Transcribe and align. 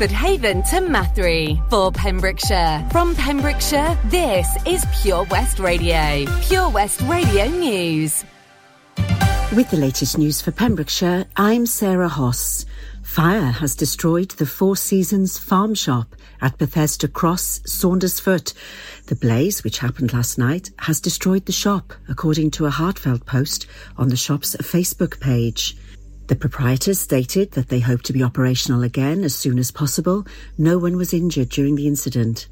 From 0.00 0.08
Haven 0.08 0.62
to 0.62 0.76
Mathry 0.76 1.62
for 1.68 1.92
Pembrokeshire. 1.92 2.88
From 2.90 3.14
Pembrokeshire, 3.16 3.98
this 4.06 4.48
is 4.64 4.82
Pure 5.02 5.24
West 5.24 5.58
Radio. 5.58 6.24
Pure 6.40 6.70
West 6.70 7.02
Radio 7.02 7.44
News. 7.48 8.24
With 9.54 9.68
the 9.70 9.76
latest 9.76 10.16
news 10.16 10.40
for 10.40 10.52
Pembrokeshire, 10.52 11.26
I'm 11.36 11.66
Sarah 11.66 12.08
Hoss. 12.08 12.64
Fire 13.02 13.50
has 13.50 13.74
destroyed 13.74 14.30
the 14.30 14.46
Four 14.46 14.74
Seasons 14.74 15.36
farm 15.36 15.74
shop 15.74 16.16
at 16.40 16.56
Bethesda 16.56 17.06
Cross, 17.06 17.60
Saundersfoot. 17.66 18.54
The 19.08 19.16
blaze, 19.16 19.62
which 19.62 19.80
happened 19.80 20.14
last 20.14 20.38
night, 20.38 20.70
has 20.78 21.02
destroyed 21.02 21.44
the 21.44 21.52
shop, 21.52 21.92
according 22.08 22.52
to 22.52 22.64
a 22.64 22.70
heartfelt 22.70 23.26
post 23.26 23.66
on 23.98 24.08
the 24.08 24.16
shop's 24.16 24.56
Facebook 24.56 25.20
page. 25.20 25.76
The 26.30 26.36
proprietors 26.36 27.00
stated 27.00 27.50
that 27.52 27.70
they 27.70 27.80
hope 27.80 28.02
to 28.02 28.12
be 28.12 28.22
operational 28.22 28.84
again 28.84 29.24
as 29.24 29.34
soon 29.34 29.58
as 29.58 29.72
possible. 29.72 30.24
No 30.56 30.78
one 30.78 30.96
was 30.96 31.12
injured 31.12 31.48
during 31.48 31.74
the 31.74 31.88
incident. 31.88 32.46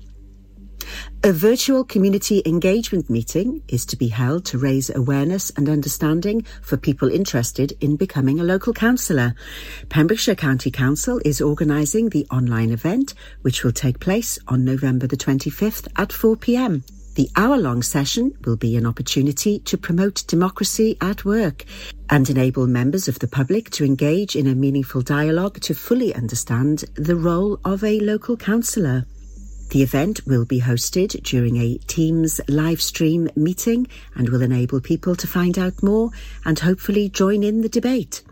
A 1.23 1.33
virtual 1.33 1.85
community 1.85 2.43
engagement 2.45 3.09
meeting 3.09 3.63
is 3.69 3.87
to 3.87 3.97
be 3.97 4.09
held 4.09 4.45
to 4.47 4.59
raise 4.59 4.91
awareness 4.91 5.51
and 5.51 5.69
understanding 5.69 6.45
for 6.61 6.77
people 6.77 7.09
interested 7.09 7.73
in 7.81 7.95
becoming 7.95 8.41
a 8.41 8.45
local 8.45 8.73
councillor. 8.73 9.37
Pembrokeshire 9.89 10.35
County 10.35 10.73
Council 10.73 11.21
is 11.25 11.41
organising 11.41 12.09
the 12.09 12.27
online 12.33 12.73
event, 12.73 13.15
which 13.43 13.63
will 13.63 13.71
take 13.71 14.01
place 14.01 14.41
on 14.49 14.65
November 14.65 15.07
the 15.07 15.17
25th 15.17 15.87
at 15.95 16.09
4pm. 16.09 16.83
The 17.19 17.29
hour 17.35 17.57
long 17.57 17.83
session 17.83 18.33
will 18.45 18.55
be 18.55 18.77
an 18.77 18.87
opportunity 18.87 19.59
to 19.65 19.77
promote 19.77 20.23
democracy 20.29 20.97
at 21.01 21.25
work 21.25 21.65
and 22.09 22.31
enable 22.31 22.69
members 22.69 23.09
of 23.09 23.19
the 23.19 23.27
public 23.27 23.71
to 23.71 23.85
engage 23.85 24.37
in 24.37 24.47
a 24.47 24.55
meaningful 24.55 25.03
dialogue 25.03 25.59
to 25.63 25.75
fully 25.75 26.15
understand 26.15 26.85
the 26.95 27.17
role 27.17 27.59
of 27.65 27.83
a 27.83 27.99
local 27.99 28.37
councillor. 28.37 29.05
The 29.71 29.83
event 29.83 30.21
will 30.29 30.45
be 30.45 30.61
hosted 30.61 31.21
during 31.25 31.57
a 31.57 31.79
Teams 31.89 32.41
live 32.47 32.81
stream 32.81 33.29
meeting 33.35 33.89
and 34.15 34.29
will 34.29 34.43
enable 34.43 34.81
people 34.81 35.17
to 35.17 35.27
find 35.27 35.59
out 35.59 35.83
more 35.83 36.11
and 36.45 36.57
hopefully 36.61 37.09
join 37.09 37.43
in 37.43 37.63
the 37.63 37.69
debate. 37.69 38.23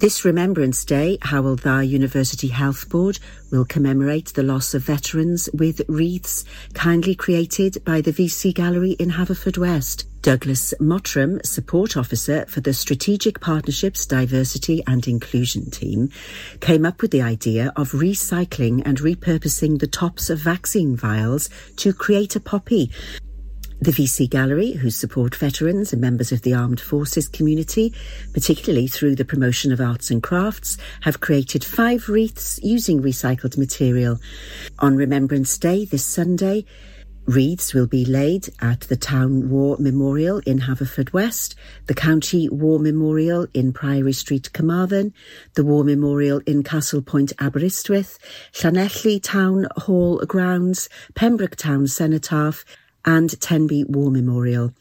This 0.00 0.24
Remembrance 0.24 0.82
Day, 0.86 1.18
Hywel 1.20 1.60
Dda 1.60 1.86
University 1.86 2.48
Health 2.48 2.88
Board 2.88 3.18
will 3.50 3.66
commemorate 3.66 4.32
the 4.32 4.42
loss 4.42 4.72
of 4.72 4.82
veterans 4.82 5.50
with 5.52 5.82
wreaths 5.88 6.46
kindly 6.72 7.14
created 7.14 7.84
by 7.84 8.00
the 8.00 8.10
VC 8.10 8.54
Gallery 8.54 8.92
in 8.92 9.10
Haverfordwest. 9.10 10.06
Douglas 10.22 10.72
Mottram, 10.80 11.44
support 11.44 11.98
officer 11.98 12.46
for 12.46 12.62
the 12.62 12.72
Strategic 12.72 13.40
Partnerships 13.40 14.06
Diversity 14.06 14.82
and 14.86 15.06
Inclusion 15.06 15.70
team, 15.70 16.08
came 16.60 16.86
up 16.86 17.02
with 17.02 17.10
the 17.10 17.20
idea 17.20 17.70
of 17.76 17.90
recycling 17.92 18.80
and 18.86 19.00
repurposing 19.00 19.80
the 19.80 19.86
tops 19.86 20.30
of 20.30 20.38
vaccine 20.38 20.96
vials 20.96 21.50
to 21.76 21.92
create 21.92 22.34
a 22.36 22.40
poppy. 22.40 22.90
The 23.82 23.92
VC 23.92 24.28
Gallery, 24.28 24.72
who 24.72 24.90
support 24.90 25.34
veterans 25.34 25.94
and 25.94 26.02
members 26.02 26.32
of 26.32 26.42
the 26.42 26.52
armed 26.52 26.80
forces 26.80 27.28
community, 27.28 27.94
particularly 28.34 28.86
through 28.86 29.14
the 29.14 29.24
promotion 29.24 29.72
of 29.72 29.80
arts 29.80 30.10
and 30.10 30.22
crafts, 30.22 30.76
have 31.00 31.20
created 31.20 31.64
five 31.64 32.06
wreaths 32.06 32.60
using 32.62 33.02
recycled 33.02 33.56
material. 33.56 34.18
On 34.80 34.96
Remembrance 34.96 35.56
Day 35.56 35.86
this 35.86 36.04
Sunday, 36.04 36.66
Wreaths 37.26 37.72
will 37.72 37.86
be 37.86 38.04
laid 38.04 38.48
at 38.60 38.80
the 38.80 38.96
Town 38.96 39.48
War 39.48 39.76
Memorial 39.78 40.38
in 40.44 40.60
Haverfordwest, 40.60 41.54
the 41.86 41.94
County 41.94 42.48
War 42.48 42.78
Memorial 42.78 43.46
in 43.54 43.72
Priory 43.72 44.12
Street, 44.12 44.52
Carmarthen, 44.52 45.14
the 45.54 45.64
War 45.64 45.84
Memorial 45.84 46.40
in 46.44 46.64
Castle 46.64 47.02
Point, 47.02 47.32
Aberystwyth, 47.38 48.18
Llanelli 48.52 49.22
Town 49.22 49.68
Hall 49.76 50.18
Grounds, 50.26 50.88
Pembroke 51.14 51.56
Town 51.56 51.86
Cenotaph, 51.86 52.64
and 53.04 53.40
Tenby 53.40 53.84
War 53.84 54.10
Memorial. 54.10 54.72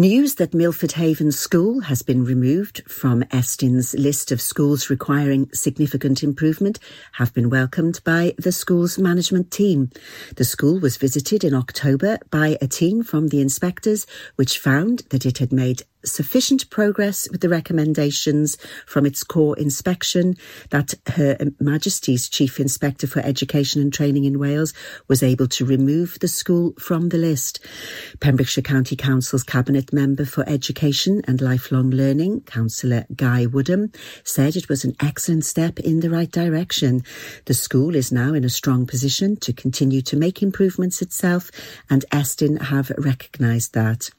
News 0.00 0.36
that 0.36 0.54
Milford 0.54 0.92
Haven 0.92 1.32
School 1.32 1.80
has 1.80 2.02
been 2.02 2.24
removed 2.24 2.88
from 2.88 3.24
Estyn's 3.32 3.94
list 3.94 4.30
of 4.30 4.40
schools 4.40 4.88
requiring 4.88 5.50
significant 5.52 6.22
improvement 6.22 6.78
have 7.14 7.34
been 7.34 7.50
welcomed 7.50 8.00
by 8.04 8.32
the 8.38 8.52
school's 8.52 8.96
management 8.96 9.50
team. 9.50 9.90
The 10.36 10.44
school 10.44 10.78
was 10.78 10.98
visited 10.98 11.42
in 11.42 11.52
October 11.52 12.18
by 12.30 12.56
a 12.62 12.68
team 12.68 13.02
from 13.02 13.26
the 13.26 13.40
inspectors, 13.40 14.06
which 14.36 14.60
found 14.60 15.00
that 15.10 15.26
it 15.26 15.38
had 15.38 15.52
made 15.52 15.82
sufficient 16.04 16.68
progress 16.70 17.28
with 17.30 17.40
the 17.40 17.48
recommendations 17.48 18.56
from 18.86 19.06
its 19.06 19.22
core 19.24 19.58
inspection 19.58 20.36
that 20.70 20.94
Her 21.06 21.36
Majesty's 21.60 22.28
Chief 22.28 22.60
Inspector 22.60 23.06
for 23.06 23.20
Education 23.20 23.82
and 23.82 23.92
Training 23.92 24.24
in 24.24 24.38
Wales 24.38 24.72
was 25.08 25.22
able 25.22 25.48
to 25.48 25.64
remove 25.64 26.18
the 26.20 26.28
school 26.28 26.74
from 26.78 27.08
the 27.08 27.18
list. 27.18 27.60
Pembrokeshire 28.20 28.62
County 28.62 28.96
Council's 28.96 29.42
Cabinet 29.42 29.92
Member 29.92 30.24
for 30.24 30.48
Education 30.48 31.22
and 31.26 31.40
Lifelong 31.40 31.90
Learning, 31.90 32.40
Councillor 32.42 33.06
Guy 33.14 33.46
Woodham, 33.46 33.92
said 34.24 34.56
it 34.56 34.68
was 34.68 34.84
an 34.84 34.94
excellent 35.00 35.44
step 35.44 35.78
in 35.80 36.00
the 36.00 36.10
right 36.10 36.30
direction. 36.30 37.02
The 37.46 37.54
school 37.54 37.94
is 37.94 38.12
now 38.12 38.34
in 38.34 38.44
a 38.44 38.48
strong 38.48 38.86
position 38.86 39.36
to 39.38 39.52
continue 39.52 40.02
to 40.02 40.16
make 40.16 40.42
improvements 40.42 41.02
itself 41.02 41.50
and 41.90 42.04
Estyn 42.12 42.60
have 42.62 42.90
recognised 42.98 43.74
that. 43.74 44.10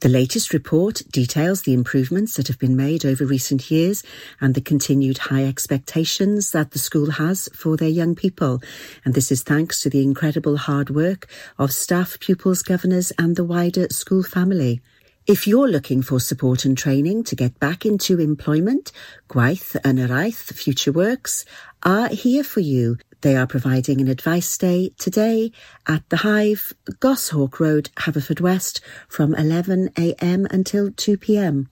The 0.00 0.08
latest 0.08 0.52
report 0.52 1.02
details 1.10 1.62
the 1.62 1.72
improvements 1.72 2.36
that 2.36 2.48
have 2.48 2.58
been 2.58 2.76
made 2.76 3.06
over 3.06 3.24
recent 3.24 3.70
years 3.70 4.02
and 4.40 4.54
the 4.54 4.60
continued 4.60 5.18
high 5.18 5.44
expectations 5.44 6.50
that 6.52 6.72
the 6.72 6.78
school 6.78 7.12
has 7.12 7.48
for 7.54 7.76
their 7.76 7.88
young 7.88 8.14
people. 8.14 8.60
And 9.04 9.14
this 9.14 9.32
is 9.32 9.42
thanks 9.42 9.80
to 9.80 9.90
the 9.90 10.02
incredible 10.02 10.58
hard 10.58 10.90
work 10.90 11.26
of 11.58 11.72
staff, 11.72 12.18
pupils, 12.20 12.62
governors 12.62 13.12
and 13.18 13.36
the 13.36 13.44
wider 13.44 13.86
school 13.90 14.22
family. 14.22 14.82
If 15.26 15.46
you're 15.46 15.68
looking 15.68 16.02
for 16.02 16.20
support 16.20 16.66
and 16.66 16.76
training 16.76 17.24
to 17.24 17.36
get 17.36 17.58
back 17.58 17.86
into 17.86 18.20
employment, 18.20 18.92
Gwaith 19.30 19.74
and 19.82 19.98
Araith 19.98 20.52
Future 20.52 20.92
Works 20.92 21.46
are 21.82 22.08
here 22.08 22.44
for 22.44 22.60
you. 22.60 22.98
They 23.24 23.36
are 23.36 23.46
providing 23.46 24.02
an 24.02 24.08
advice 24.08 24.58
day 24.58 24.90
today 24.98 25.50
at 25.88 26.06
the 26.10 26.18
Hive, 26.18 26.74
Goshawk 27.00 27.58
Road, 27.58 27.88
Haverfordwest 27.96 28.80
from 29.08 29.34
11am 29.34 30.46
until 30.52 30.90
2pm. 30.90 31.68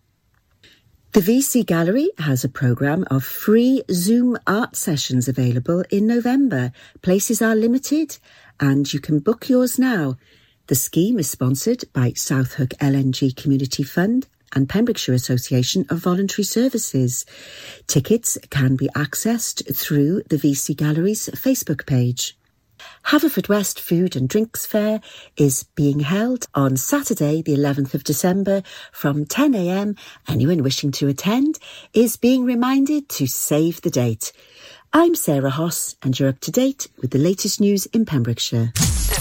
The 1.13 1.21
VC 1.21 1.67
Gallery 1.67 2.09
has 2.17 2.43
a 2.43 2.49
programme 2.49 3.05
of 3.11 3.23
free 3.23 3.83
Zoom 3.91 4.39
art 4.47 4.77
sessions 4.77 5.29
available 5.29 5.85
in 5.91 6.07
November. 6.07 6.73
Places 7.03 7.43
are 7.43 7.55
limited 7.55 8.17
and 8.59 8.91
you 8.91 8.99
can 8.99 9.19
book 9.19 9.51
yours 9.51 9.79
now. 9.79 10.17
The 10.69 10.75
scheme 10.75 11.19
is 11.19 11.29
sponsored 11.29 11.85
by 11.93 12.15
South 12.15 12.55
Hook 12.55 12.71
LNG 12.81 13.37
Community 13.37 13.83
Fund 13.83 14.27
and 14.53 14.69
Pembrokeshire 14.69 15.15
Association 15.15 15.87
of 15.89 15.99
Voluntary 15.99 16.45
Services. 16.45 17.25
Tickets 17.87 18.39
can 18.51 18.77
be 18.77 18.89
accessed 18.95 19.77
through 19.77 20.23
the 20.29 20.37
VC 20.37 20.77
Gallery's 20.77 21.29
Facebook 21.31 21.87
page. 21.87 22.37
Haverfordwest 23.07 23.79
Food 23.81 24.17
and 24.17 24.29
Drinks 24.29 24.67
Fair 24.67 25.01
is 25.37 25.65
being 25.75 26.01
held 26.01 26.47
on 26.55 26.77
Saturday, 26.77 27.43
the 27.43 27.55
11th 27.55 27.95
of 27.95 28.05
December 28.05 28.63
from 28.93 29.25
10am. 29.25 29.99
Anyone 30.29 30.63
wishing 30.63 30.93
to 30.93 31.09
attend 31.09 31.59
is 31.93 32.17
being 32.17 32.45
reminded 32.45 33.09
to 33.11 33.27
save 33.27 33.81
the 33.83 33.91
date. 33.91 34.33
I'm 34.93 35.15
Sarah 35.15 35.51
Hoss 35.51 35.97
and 36.03 36.19
you're 36.19 36.29
up 36.29 36.41
to 36.41 36.51
date 36.51 36.89
with 37.01 37.11
the 37.11 37.19
latest 37.19 37.61
news 37.61 37.87
in 37.87 38.05
Pembrokeshire. 38.05 38.73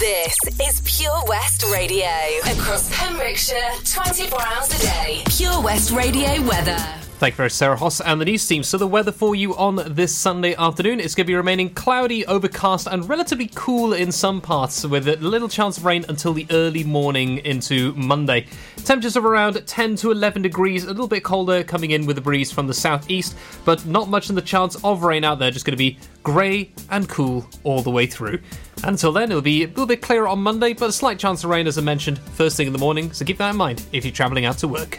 This 0.02 0.36
is 0.60 0.82
Pure 0.84 1.26
West 1.28 1.62
Radio. 1.72 2.08
Across 2.46 2.90
Pembrokeshire, 2.92 3.70
24 3.84 4.42
hours 4.42 4.74
a 4.74 4.82
day. 4.82 5.22
Pure 5.26 5.62
West 5.62 5.92
Radio 5.92 6.42
weather. 6.42 6.76
Thank 7.20 7.34
you 7.34 7.36
very 7.36 7.46
much, 7.46 7.52
Sarah 7.52 7.76
Hoss 7.76 8.00
and 8.00 8.20
the 8.20 8.24
news 8.24 8.44
team. 8.44 8.64
So 8.64 8.78
the 8.78 8.86
weather 8.88 9.12
for 9.12 9.36
you 9.36 9.54
on 9.54 9.94
this 9.94 10.12
Sunday 10.12 10.56
afternoon 10.56 10.98
is 10.98 11.14
going 11.14 11.26
to 11.26 11.30
be 11.30 11.36
remaining 11.36 11.70
cloudy, 11.70 12.26
overcast, 12.26 12.88
and 12.88 13.08
relatively 13.08 13.48
cool 13.54 13.92
in 13.92 14.10
some 14.10 14.40
parts, 14.40 14.84
with 14.84 15.06
a 15.06 15.14
little 15.18 15.48
chance 15.48 15.78
of 15.78 15.84
rain 15.84 16.04
until 16.08 16.32
the 16.32 16.48
early 16.50 16.82
morning 16.82 17.38
into 17.38 17.94
Monday. 17.94 18.48
Temperatures 18.78 19.14
of 19.14 19.24
around 19.24 19.64
10 19.64 19.94
to 19.94 20.10
11 20.10 20.42
degrees, 20.42 20.82
a 20.82 20.88
little 20.88 21.06
bit 21.06 21.22
colder 21.22 21.62
coming 21.62 21.92
in 21.92 22.06
with 22.06 22.18
a 22.18 22.20
breeze 22.20 22.50
from 22.50 22.66
the 22.66 22.74
southeast, 22.74 23.36
but 23.64 23.86
not 23.86 24.08
much 24.08 24.30
in 24.30 24.34
the 24.34 24.42
chance 24.42 24.74
of 24.82 25.04
rain 25.04 25.22
out 25.22 25.38
there. 25.38 25.52
Just 25.52 25.64
going 25.64 25.74
to 25.74 25.76
be 25.76 25.96
grey 26.24 26.72
and 26.90 27.08
cool 27.08 27.46
all 27.62 27.82
the 27.82 27.90
way 27.90 28.04
through. 28.04 28.40
Until 28.84 29.12
then, 29.12 29.30
it'll 29.30 29.40
be 29.42 29.64
a 29.64 29.68
little 29.68 29.86
bit 29.86 30.02
clearer 30.02 30.26
on 30.26 30.40
Monday, 30.40 30.72
but 30.72 30.88
a 30.88 30.92
slight 30.92 31.18
chance 31.18 31.44
of 31.44 31.50
rain, 31.50 31.66
as 31.66 31.78
I 31.78 31.82
mentioned, 31.82 32.18
first 32.18 32.56
thing 32.56 32.66
in 32.66 32.72
the 32.72 32.78
morning. 32.78 33.12
So 33.12 33.24
keep 33.24 33.38
that 33.38 33.50
in 33.50 33.56
mind 33.56 33.84
if 33.92 34.04
you're 34.04 34.12
travelling 34.12 34.44
out 34.44 34.58
to 34.58 34.68
work. 34.68 34.98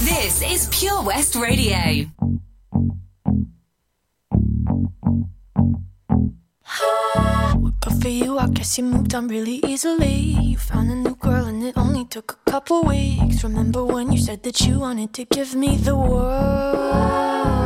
This 0.00 0.42
is 0.42 0.68
Pure 0.70 1.02
West 1.02 1.34
Radio. 1.34 2.06
Good 7.80 8.02
for 8.02 8.08
you, 8.08 8.38
I 8.38 8.48
guess 8.48 8.78
you 8.78 8.84
moved 8.84 9.14
on 9.14 9.26
really 9.26 9.60
easily. 9.66 10.14
You 10.14 10.58
found 10.58 10.90
a 10.90 10.94
new 10.94 11.16
girl 11.16 11.46
and 11.46 11.64
it 11.64 11.76
only 11.76 12.04
took 12.04 12.38
a 12.46 12.50
couple 12.50 12.84
weeks. 12.84 13.42
Remember 13.42 13.84
when 13.84 14.12
you 14.12 14.18
said 14.18 14.44
that 14.44 14.60
you 14.60 14.78
wanted 14.80 15.12
to 15.14 15.24
give 15.24 15.56
me 15.56 15.76
the 15.76 15.96
world? 15.96 17.65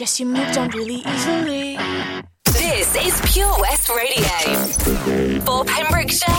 Guess 0.00 0.18
you 0.18 0.24
moved 0.24 0.56
on 0.56 0.70
really 0.70 1.02
easily. 1.06 1.76
This 2.46 2.96
is 2.96 3.20
Pure 3.34 3.54
West 3.60 3.90
Radio 3.90 5.40
for 5.44 5.62
Pembrokeshire. 5.66 6.29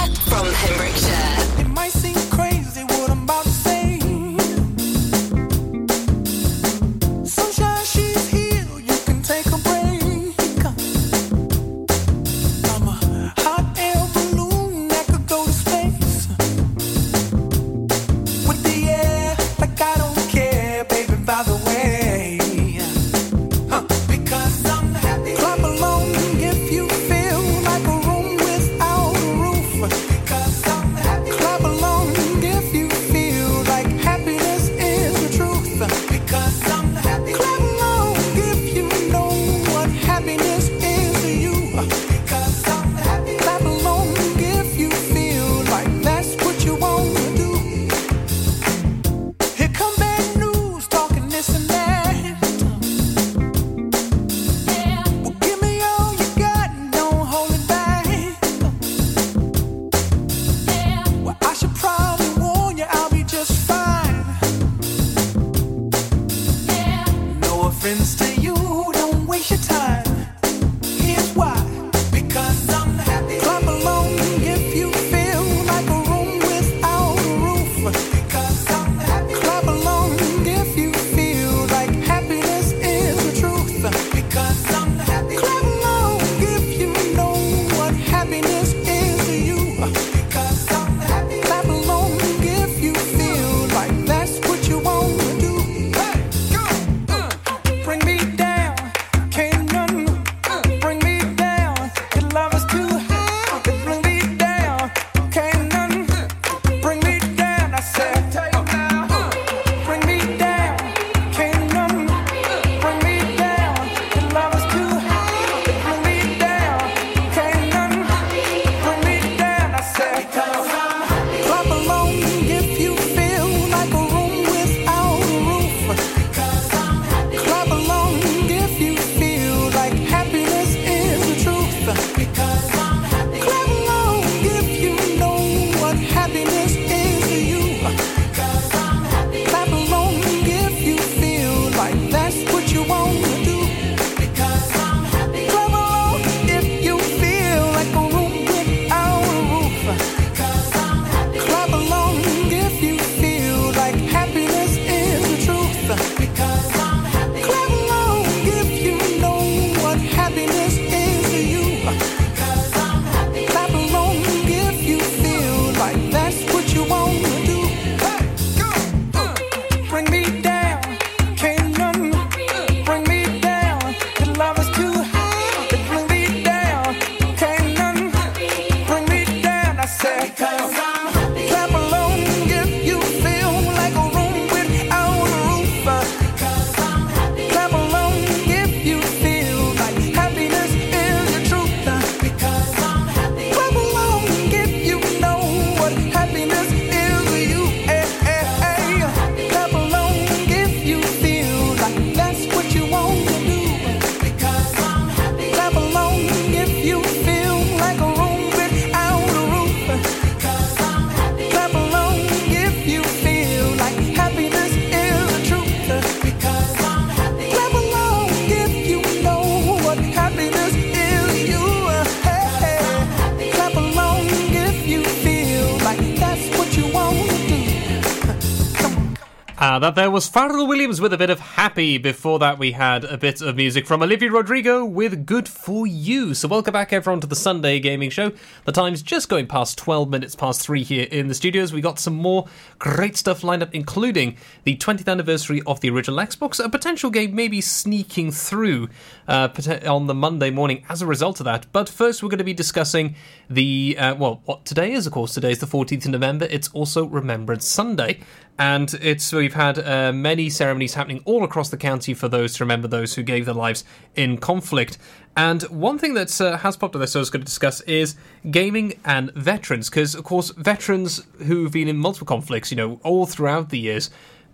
That 229.81 229.95
there 229.95 230.11
was 230.11 230.29
Pharrell 230.29 230.67
Williams 230.67 231.01
with 231.01 231.11
a 231.11 231.17
bit 231.17 231.31
of 231.31 231.39
happy. 231.39 231.97
Before 231.97 232.37
that, 232.37 232.59
we 232.59 232.73
had 232.73 233.03
a 233.03 233.17
bit 233.17 233.41
of 233.41 233.55
music 233.55 233.87
from 233.87 234.03
Olivia 234.03 234.29
Rodrigo 234.29 234.85
with 234.85 235.25
Good 235.25 235.49
For 235.49 235.87
You. 235.87 236.35
So, 236.35 236.47
welcome 236.47 236.71
back, 236.71 236.93
everyone, 236.93 237.19
to 237.21 237.25
the 237.25 237.35
Sunday 237.35 237.79
Gaming 237.79 238.11
Show. 238.11 238.31
The 238.65 238.71
time's 238.71 239.01
just 239.01 239.27
going 239.27 239.47
past 239.47 239.79
12 239.79 240.07
minutes 240.07 240.35
past 240.35 240.61
3 240.61 240.83
here 240.83 241.07
in 241.09 241.29
the 241.29 241.33
studios. 241.33 241.73
We 241.73 241.81
got 241.81 241.97
some 241.97 242.13
more 242.13 242.45
great 242.77 243.17
stuff 243.17 243.43
lined 243.43 243.63
up, 243.63 243.73
including 243.73 244.37
the 244.65 244.77
20th 244.77 245.07
anniversary 245.07 245.63
of 245.65 245.79
the 245.79 245.89
original 245.89 246.19
Xbox, 246.19 246.63
a 246.63 246.69
potential 246.69 247.09
game 247.09 247.33
maybe 247.33 247.59
sneaking 247.59 248.31
through 248.31 248.87
uh, 249.27 249.49
on 249.87 250.05
the 250.05 250.13
Monday 250.13 250.51
morning 250.51 250.85
as 250.89 251.01
a 251.01 251.07
result 251.07 251.39
of 251.39 251.45
that. 251.45 251.65
But 251.71 251.89
first, 251.89 252.21
we're 252.21 252.29
going 252.29 252.37
to 252.37 252.43
be 252.43 252.53
discussing 252.53 253.15
the, 253.49 253.97
uh, 253.97 254.13
well, 254.13 254.41
what 254.45 254.63
today 254.63 254.91
is, 254.91 255.07
of 255.07 255.13
course. 255.13 255.33
Today 255.33 255.49
is 255.49 255.57
the 255.57 255.65
14th 255.65 256.05
of 256.05 256.11
November. 256.11 256.47
It's 256.51 256.67
also 256.67 257.05
Remembrance 257.05 257.67
Sunday 257.67 258.19
and 258.61 258.93
it's 259.01 259.33
we've 259.33 259.55
had 259.55 259.79
uh, 259.79 260.13
many 260.13 260.47
ceremonies 260.47 260.93
happening 260.93 261.19
all 261.25 261.43
across 261.43 261.69
the 261.69 261.77
county 261.77 262.13
for 262.13 262.27
those 262.27 262.53
to 262.53 262.63
remember 262.63 262.87
those 262.87 263.15
who 263.15 263.23
gave 263.23 263.47
their 263.47 263.55
lives 263.55 263.83
in 264.15 264.37
conflict. 264.37 264.99
And 265.35 265.63
one 265.63 265.97
thing 265.97 266.13
that 266.13 266.39
uh, 266.39 266.57
has 266.57 266.77
popped 266.77 266.95
up 266.95 266.99
that 266.99 267.15
I 267.15 267.17
was 267.17 267.31
going 267.31 267.41
to 267.41 267.45
discuss 267.45 267.81
is 267.81 268.15
gaming 268.51 268.99
and 269.03 269.31
veterans, 269.31 269.89
because 269.89 270.13
of 270.13 270.23
course 270.25 270.51
veterans 270.51 271.25
who've 271.47 271.71
been 271.71 271.87
in 271.87 271.97
multiple 271.97 272.27
conflicts, 272.27 272.69
you 272.69 272.77
know, 272.77 272.99
all 273.03 273.25
throughout 273.25 273.69
the 273.69 273.79
years. 273.79 274.11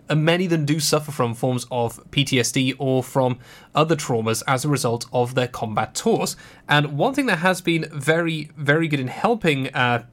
And 0.08 0.24
many 0.24 0.46
of 0.46 0.52
them 0.52 0.64
do 0.64 0.80
suffer 0.80 1.12
from 1.12 1.34
forms 1.34 1.66
of 1.70 2.00
PTSD 2.12 2.76
or 2.80 3.04
from 3.04 3.40
other 3.76 3.98
traumas 3.98 4.42
as 4.48 4.64
a 4.64 4.70
result 4.70 5.06
of 5.12 5.36
their 5.36 5.50
combat 5.50 5.94
tours. 5.96 6.38
And 6.70 6.98
one 6.98 7.14
thing 7.14 7.26
that 7.26 7.40
has 7.40 7.60
been 7.60 7.90
very, 7.92 8.52
very 8.56 8.88
good 8.88 9.02
in 9.02 9.10
helping 9.10 9.68
uh, 9.74 10.06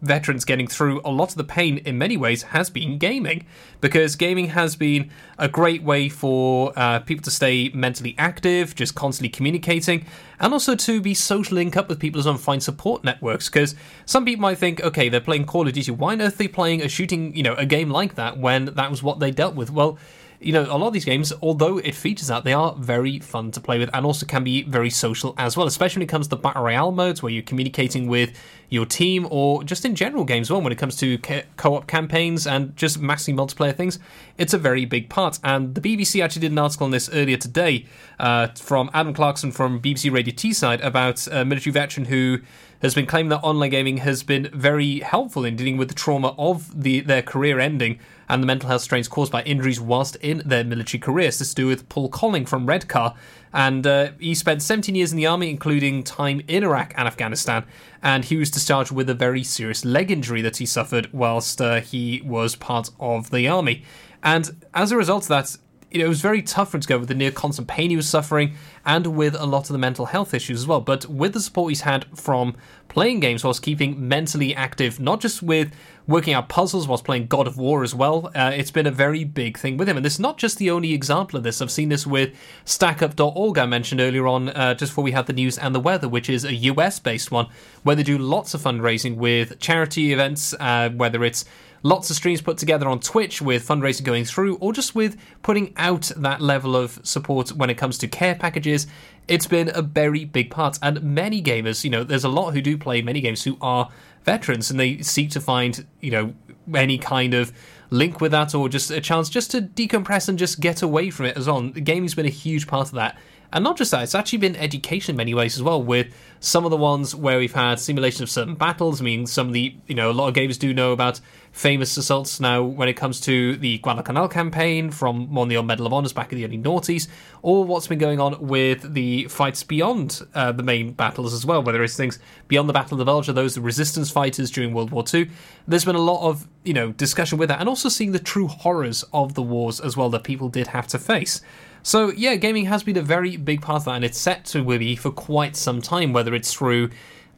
veterans 0.00 0.44
getting 0.44 0.66
through 0.66 1.00
a 1.04 1.10
lot 1.10 1.30
of 1.30 1.36
the 1.36 1.44
pain 1.44 1.78
in 1.78 1.96
many 1.96 2.16
ways 2.16 2.42
has 2.42 2.70
been 2.70 2.98
gaming 2.98 3.46
because 3.80 4.16
gaming 4.16 4.48
has 4.48 4.76
been 4.76 5.10
a 5.38 5.48
great 5.48 5.82
way 5.82 6.08
for 6.08 6.72
uh, 6.76 6.98
people 7.00 7.22
to 7.22 7.30
stay 7.30 7.70
mentally 7.74 8.14
active 8.18 8.74
just 8.74 8.94
constantly 8.94 9.28
communicating 9.28 10.04
and 10.40 10.52
also 10.52 10.74
to 10.74 11.00
be 11.00 11.14
social 11.14 11.54
link 11.54 11.76
up 11.76 11.88
with 11.88 11.98
people 11.98 12.18
as 12.18 12.26
well 12.26 12.34
and 12.34 12.42
find 12.42 12.62
support 12.62 13.04
networks 13.04 13.48
because 13.48 13.74
some 14.06 14.24
people 14.24 14.42
might 14.42 14.58
think 14.58 14.82
okay 14.82 15.08
they're 15.08 15.20
playing 15.20 15.44
call 15.44 15.66
of 15.66 15.72
duty 15.72 15.92
why 15.92 16.12
on 16.12 16.20
earth 16.20 16.34
are 16.34 16.38
they 16.38 16.48
playing 16.48 16.82
a 16.82 16.88
shooting 16.88 17.34
you 17.36 17.42
know 17.42 17.54
a 17.54 17.66
game 17.66 17.90
like 17.90 18.14
that 18.16 18.38
when 18.38 18.66
that 18.66 18.90
was 18.90 19.02
what 19.02 19.20
they 19.20 19.30
dealt 19.30 19.54
with? 19.54 19.70
Well 19.70 19.98
you 20.42 20.52
know, 20.52 20.62
a 20.62 20.76
lot 20.76 20.88
of 20.88 20.92
these 20.92 21.04
games, 21.04 21.32
although 21.42 21.78
it 21.78 21.94
features 21.94 22.28
that, 22.28 22.44
they 22.44 22.52
are 22.52 22.74
very 22.74 23.18
fun 23.20 23.50
to 23.52 23.60
play 23.60 23.78
with 23.78 23.90
and 23.92 24.04
also 24.04 24.26
can 24.26 24.44
be 24.44 24.62
very 24.62 24.90
social 24.90 25.34
as 25.38 25.56
well, 25.56 25.66
especially 25.66 26.00
when 26.00 26.08
it 26.08 26.10
comes 26.10 26.28
to 26.28 26.36
battle 26.36 26.62
royale 26.62 26.92
modes 26.92 27.22
where 27.22 27.32
you're 27.32 27.42
communicating 27.42 28.06
with 28.06 28.36
your 28.72 28.86
team 28.86 29.28
or 29.30 29.62
just 29.62 29.84
in 29.84 29.94
general 29.94 30.24
games 30.24 30.50
well 30.50 30.62
when 30.62 30.72
it 30.72 30.78
comes 30.78 30.96
to 30.96 31.18
co-op 31.58 31.86
campaigns 31.86 32.46
and 32.46 32.74
just 32.74 32.98
massively 32.98 33.38
multiplayer 33.38 33.76
things. 33.76 33.98
It's 34.38 34.54
a 34.54 34.58
very 34.58 34.86
big 34.86 35.10
part. 35.10 35.38
And 35.44 35.74
the 35.74 35.80
bbc 35.82 36.24
actually 36.24 36.40
did 36.40 36.52
an 36.52 36.58
article 36.58 36.86
on 36.86 36.90
this 36.90 37.10
earlier 37.12 37.36
today 37.36 37.84
uh, 38.18 38.48
from 38.48 38.90
adam 38.94 39.12
clarkson 39.12 39.52
from 39.52 39.80
bbc 39.80 40.10
radio 40.10 40.32
teesside 40.32 40.82
about 40.82 41.26
a 41.26 41.44
military 41.44 41.72
veteran 41.72 42.06
who 42.06 42.38
has 42.80 42.94
been 42.94 43.06
claiming 43.06 43.28
that 43.28 43.40
online 43.40 43.70
gaming 43.70 43.98
has 43.98 44.22
been 44.22 44.48
very 44.52 45.00
helpful 45.00 45.44
in 45.44 45.54
dealing 45.54 45.76
with 45.76 45.88
the 45.88 45.94
trauma 45.94 46.34
of 46.38 46.82
the, 46.82 47.00
their 47.00 47.22
career 47.22 47.60
ending 47.60 47.98
and 48.32 48.42
the 48.42 48.46
mental 48.46 48.70
health 48.70 48.80
strains 48.80 49.08
caused 49.08 49.30
by 49.30 49.42
injuries 49.42 49.78
whilst 49.78 50.16
in 50.16 50.40
their 50.46 50.64
military 50.64 50.98
careers. 50.98 51.38
This 51.38 51.48
is 51.48 51.54
to 51.54 51.62
do 51.62 51.66
with 51.66 51.86
Paul 51.90 52.08
Colling 52.08 52.46
from 52.46 52.64
Redcar, 52.64 53.14
and 53.52 53.86
uh, 53.86 54.12
he 54.18 54.34
spent 54.34 54.62
17 54.62 54.94
years 54.94 55.12
in 55.12 55.18
the 55.18 55.26
army, 55.26 55.50
including 55.50 56.02
time 56.02 56.40
in 56.48 56.64
Iraq 56.64 56.94
and 56.96 57.06
Afghanistan, 57.06 57.64
and 58.02 58.24
he 58.24 58.36
was 58.36 58.50
discharged 58.50 58.90
with 58.90 59.10
a 59.10 59.14
very 59.14 59.44
serious 59.44 59.84
leg 59.84 60.10
injury 60.10 60.40
that 60.40 60.56
he 60.56 60.64
suffered 60.64 61.12
whilst 61.12 61.60
uh, 61.60 61.82
he 61.82 62.22
was 62.24 62.56
part 62.56 62.88
of 62.98 63.28
the 63.30 63.46
army. 63.46 63.84
And 64.22 64.64
as 64.72 64.92
a 64.92 64.96
result 64.96 65.24
of 65.24 65.28
that, 65.28 65.58
it 65.90 66.08
was 66.08 66.22
very 66.22 66.40
tough 66.40 66.70
for 66.70 66.78
him 66.78 66.80
to 66.80 66.88
go 66.88 66.98
with 66.98 67.08
the 67.08 67.14
near 67.14 67.30
constant 67.30 67.68
pain 67.68 67.90
he 67.90 67.96
was 67.96 68.08
suffering 68.08 68.54
and 68.86 69.08
with 69.08 69.34
a 69.34 69.44
lot 69.44 69.68
of 69.68 69.74
the 69.74 69.78
mental 69.78 70.06
health 70.06 70.32
issues 70.32 70.60
as 70.60 70.66
well. 70.66 70.80
But 70.80 71.06
with 71.06 71.34
the 71.34 71.40
support 71.40 71.70
he's 71.70 71.82
had 71.82 72.06
from 72.16 72.56
playing 72.88 73.20
games 73.20 73.44
whilst 73.44 73.62
keeping 73.62 74.08
mentally 74.08 74.54
active, 74.54 74.98
not 74.98 75.20
just 75.20 75.42
with 75.42 75.72
working 76.06 76.34
out 76.34 76.48
puzzles 76.48 76.88
whilst 76.88 77.04
playing 77.04 77.26
God 77.26 77.46
of 77.46 77.56
War 77.56 77.82
as 77.82 77.94
well, 77.94 78.30
uh, 78.34 78.52
it's 78.54 78.70
been 78.70 78.86
a 78.86 78.90
very 78.90 79.24
big 79.24 79.58
thing 79.58 79.76
with 79.76 79.88
him. 79.88 79.96
And 79.96 80.04
this 80.04 80.14
is 80.14 80.20
not 80.20 80.38
just 80.38 80.58
the 80.58 80.70
only 80.70 80.92
example 80.92 81.36
of 81.36 81.42
this. 81.42 81.62
I've 81.62 81.70
seen 81.70 81.88
this 81.88 82.06
with 82.06 82.34
StackUp.org, 82.64 83.58
I 83.58 83.66
mentioned 83.66 84.00
earlier 84.00 84.26
on, 84.26 84.48
uh, 84.50 84.74
just 84.74 84.92
before 84.92 85.04
we 85.04 85.12
had 85.12 85.26
the 85.26 85.32
news 85.32 85.58
and 85.58 85.74
the 85.74 85.80
weather, 85.80 86.08
which 86.08 86.28
is 86.28 86.44
a 86.44 86.54
US 86.54 86.98
based 86.98 87.30
one, 87.30 87.46
where 87.82 87.96
they 87.96 88.02
do 88.02 88.18
lots 88.18 88.54
of 88.54 88.62
fundraising 88.62 89.16
with 89.16 89.58
charity 89.58 90.12
events, 90.12 90.54
uh, 90.58 90.90
whether 90.90 91.24
it's 91.24 91.44
lots 91.82 92.10
of 92.10 92.16
streams 92.16 92.40
put 92.40 92.58
together 92.58 92.88
on 92.88 93.00
Twitch 93.00 93.42
with 93.42 93.66
fundraising 93.66 94.04
going 94.04 94.24
through, 94.24 94.56
or 94.56 94.72
just 94.72 94.94
with 94.94 95.16
putting 95.42 95.72
out 95.76 96.10
that 96.16 96.40
level 96.40 96.76
of 96.76 97.00
support 97.02 97.50
when 97.50 97.70
it 97.70 97.74
comes 97.74 97.98
to 97.98 98.08
care 98.08 98.34
packages. 98.34 98.86
It's 99.28 99.46
been 99.46 99.70
a 99.74 99.82
very 99.82 100.24
big 100.24 100.50
part, 100.50 100.78
and 100.82 101.02
many 101.02 101.42
gamers, 101.42 101.84
you 101.84 101.90
know, 101.90 102.02
there's 102.04 102.24
a 102.24 102.28
lot 102.28 102.52
who 102.52 102.60
do 102.60 102.76
play 102.76 103.02
many 103.02 103.20
games 103.20 103.44
who 103.44 103.56
are 103.60 103.88
veterans, 104.24 104.70
and 104.70 104.78
they 104.78 105.02
seek 105.02 105.30
to 105.30 105.40
find, 105.40 105.86
you 106.00 106.10
know, 106.10 106.34
any 106.74 106.98
kind 106.98 107.34
of 107.34 107.52
link 107.90 108.20
with 108.20 108.32
that, 108.32 108.54
or 108.54 108.68
just 108.68 108.90
a 108.90 109.00
chance 109.00 109.28
just 109.28 109.50
to 109.50 109.62
decompress 109.62 110.28
and 110.28 110.38
just 110.38 110.60
get 110.60 110.82
away 110.82 111.10
from 111.10 111.26
it 111.26 111.36
as 111.36 111.46
well. 111.46 111.60
gaming's 111.62 112.14
been 112.14 112.26
a 112.26 112.30
huge 112.30 112.66
part 112.66 112.88
of 112.88 112.94
that. 112.94 113.18
And 113.54 113.62
not 113.62 113.76
just 113.76 113.90
that, 113.90 114.02
it's 114.02 114.14
actually 114.14 114.38
been 114.38 114.56
education 114.56 115.12
in 115.12 115.16
many 115.18 115.34
ways 115.34 115.56
as 115.56 115.62
well, 115.62 115.82
with 115.82 116.14
some 116.40 116.64
of 116.64 116.70
the 116.70 116.76
ones 116.76 117.14
where 117.14 117.38
we've 117.38 117.52
had 117.52 117.78
simulation 117.78 118.22
of 118.22 118.30
certain 118.30 118.54
battles. 118.54 119.02
I 119.02 119.04
mean, 119.04 119.26
some 119.26 119.48
of 119.48 119.52
the, 119.52 119.76
you 119.86 119.94
know, 119.94 120.10
a 120.10 120.12
lot 120.12 120.28
of 120.28 120.34
gamers 120.34 120.58
do 120.58 120.72
know 120.72 120.92
about 120.92 121.20
famous 121.52 121.96
assaults 121.96 122.40
now 122.40 122.62
when 122.62 122.88
it 122.88 122.94
comes 122.94 123.20
to 123.20 123.56
the 123.56 123.78
Guadalcanal 123.78 124.26
campaign 124.26 124.90
from 124.90 125.36
on 125.36 125.48
the 125.48 125.62
Medal 125.62 125.86
of 125.86 125.92
Honors 125.92 126.12
back 126.12 126.32
in 126.32 126.38
the 126.38 126.44
early 126.44 126.58
noughties, 126.58 127.08
or 127.42 127.64
what's 127.64 127.86
been 127.86 127.98
going 127.98 128.18
on 128.18 128.44
with 128.46 128.94
the 128.94 129.24
fights 129.28 129.62
beyond 129.62 130.22
uh, 130.34 130.50
the 130.50 130.62
main 130.62 130.92
battles 130.92 131.34
as 131.34 131.44
well, 131.44 131.62
whether 131.62 131.82
it's 131.82 131.96
things 131.96 132.18
beyond 132.48 132.68
the 132.68 132.72
Battle 132.72 133.00
of 133.00 133.08
or 133.08 133.32
those 133.32 133.58
resistance 133.58 134.10
fighters 134.10 134.50
during 134.50 134.72
World 134.72 134.90
War 134.90 135.04
II. 135.12 135.28
There's 135.68 135.84
been 135.84 135.94
a 135.94 136.00
lot 136.00 136.26
of, 136.26 136.48
you 136.64 136.72
know, 136.72 136.92
discussion 136.92 137.38
with 137.38 137.50
that, 137.50 137.60
and 137.60 137.68
also 137.68 137.88
seeing 137.88 138.12
the 138.12 138.18
true 138.18 138.48
horrors 138.48 139.04
of 139.12 139.34
the 139.34 139.42
wars 139.42 139.78
as 139.78 139.96
well 139.96 140.08
that 140.10 140.24
people 140.24 140.48
did 140.48 140.68
have 140.68 140.86
to 140.88 140.98
face. 140.98 141.42
So 141.82 142.12
yeah, 142.12 142.36
gaming 142.36 142.66
has 142.66 142.82
been 142.82 142.96
a 142.96 143.02
very 143.02 143.36
big 143.36 143.60
part 143.60 143.80
of 143.80 143.84
that, 143.86 143.96
and 143.96 144.04
it's 144.04 144.18
set 144.18 144.44
to 144.46 144.64
be 144.64 144.96
for 144.96 145.10
quite 145.10 145.56
some 145.56 145.82
time. 145.82 146.12
Whether 146.12 146.34
it's 146.34 146.52
through 146.52 146.90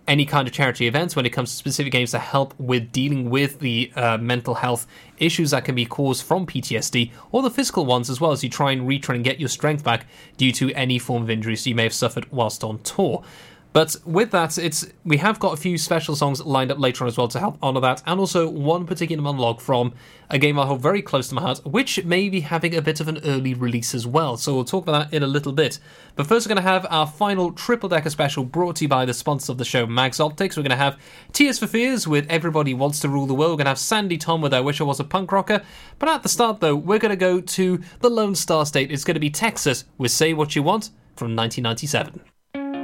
any 0.07 0.27
kind 0.27 0.47
of 0.47 0.53
charity 0.53 0.87
events 0.87 1.17
when 1.17 1.25
it 1.25 1.31
comes 1.31 1.51
to 1.51 1.57
specific 1.57 1.93
games 1.93 2.11
to 2.11 2.19
help 2.19 2.59
with 2.59 2.93
dealing 2.93 3.31
with 3.31 3.59
the 3.61 3.91
uh, 3.97 4.19
mental 4.19 4.55
health 4.55 4.87
issues 5.19 5.51
that 5.51 5.65
can 5.65 5.75
be 5.75 5.87
caused 5.87 6.25
from 6.25 6.47
PTSD, 6.47 7.11
or 7.33 7.43
the 7.43 7.51
physical 7.51 7.87
ones 7.87 8.11
as 8.11 8.21
well 8.21 8.33
as 8.33 8.45
you 8.45 8.51
try 8.51 8.73
and 8.73 8.83
retrain 8.83 9.17
and 9.17 9.25
get 9.25 9.41
your 9.41 9.49
strength 9.49 9.83
back 9.83 10.07
due 10.37 10.53
to 10.53 10.73
any 10.73 10.99
form 10.99 11.23
of 11.23 11.31
injuries 11.31 11.67
you 11.67 11.75
may 11.75 11.85
have 11.85 11.95
suffered 11.95 12.31
whilst 12.31 12.63
on 12.63 12.79
tour. 12.81 13.25
But 13.75 13.97
with 14.05 14.31
that, 14.31 14.57
it's 14.57 14.87
we 15.05 15.17
have 15.17 15.41
got 15.41 15.53
a 15.53 15.57
few 15.57 15.79
special 15.79 16.15
songs 16.15 16.41
lined 16.41 16.71
up 16.71 16.79
later 16.79 17.03
on 17.03 17.09
as 17.09 17.19
well 17.19 17.27
to 17.27 17.41
help 17.41 17.61
honour 17.61 17.81
that, 17.81 18.05
and 18.07 18.21
also 18.21 18.49
one 18.49 18.87
particular 18.87 19.21
monologue 19.21 19.61
from 19.61 19.95
a 20.31 20.39
game 20.39 20.61
I 20.61 20.67
hold 20.67 20.81
very 20.81 21.03
close 21.03 21.29
to 21.29 21.35
my 21.35 21.43
heart, 21.43 21.59
which 21.67 22.05
may 22.05 22.29
be 22.29 22.39
having 22.39 22.77
a 22.77 22.81
bit 22.81 23.01
of 23.01 23.09
an 23.09 23.19
early 23.25 23.53
release 23.53 23.93
as 23.93 24.07
well. 24.07 24.37
So 24.37 24.55
we'll 24.55 24.65
talk 24.65 24.85
about 24.85 25.11
that 25.11 25.17
in 25.17 25.25
a 25.25 25.27
little 25.27 25.53
bit. 25.53 25.81
But 26.15 26.29
first, 26.29 26.47
we're 26.47 26.55
going 26.55 26.65
to 26.65 26.71
have 26.71 26.87
our 26.89 27.05
final 27.05 27.51
triple 27.51 27.89
decker 27.89 28.11
special 28.11 28.45
brought 28.45 28.77
to 28.77 28.85
you 28.85 28.89
by 28.89 29.07
the 29.07 29.13
sponsor 29.13 29.51
of 29.51 29.59
the 29.59 29.65
show, 29.65 29.87
Mags 29.87 30.21
Optics. 30.21 30.57
We're 30.57 30.63
going 30.63 30.71
to 30.71 30.77
have 30.77 30.97
Tears 31.33 31.59
for 31.59 31.67
Fears 31.67 32.07
with 32.07 32.31
Everybody 32.31 32.75
Wants 32.75 33.01
to 33.01 33.09
Rule 33.09 33.27
the 33.27 33.35
World. 33.35 33.51
We're 33.51 33.57
going 33.57 33.65
to 33.65 33.71
have 33.71 33.79
Sandi 33.81 34.19
Thom 34.19 34.41
with 34.41 34.55
I 34.55 34.61
Wish 34.61 34.81
I 34.81 34.85
Was 34.85 35.01
a 35.01 35.05
Punk 35.05 35.33
Rocker. 35.33 35.63
But 35.99 36.09
at 36.09 36.23
the 36.23 36.29
start, 36.29 36.61
though, 36.61 36.77
we're 36.77 37.01
going 37.01 37.11
to 37.11 37.17
go 37.17 37.41
to 37.41 37.81
the 37.99 38.09
Lone 38.09 38.37
Star 38.37 38.67
State. 38.67 38.93
It's 38.93 39.03
going 39.03 39.15
to 39.15 39.21
be 39.21 39.31
Texas 39.31 39.85
with 39.99 40.13
Say 40.13 40.33
What 40.33 40.55
You 40.55 40.63
Want 40.63 40.91
from 41.17 41.35
1997. 41.35 42.34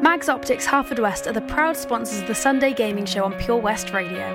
Mags 0.02 0.30
Optics 0.30 0.66
Haverfordwest 0.66 1.26
are 1.26 1.32
the 1.34 1.42
proud 1.42 1.76
sponsors 1.76 2.22
of 2.22 2.26
the 2.26 2.34
Sunday 2.34 2.72
Gaming 2.72 3.04
Show 3.04 3.22
on 3.22 3.34
Pure 3.34 3.58
West 3.58 3.92
Radio. 3.92 4.34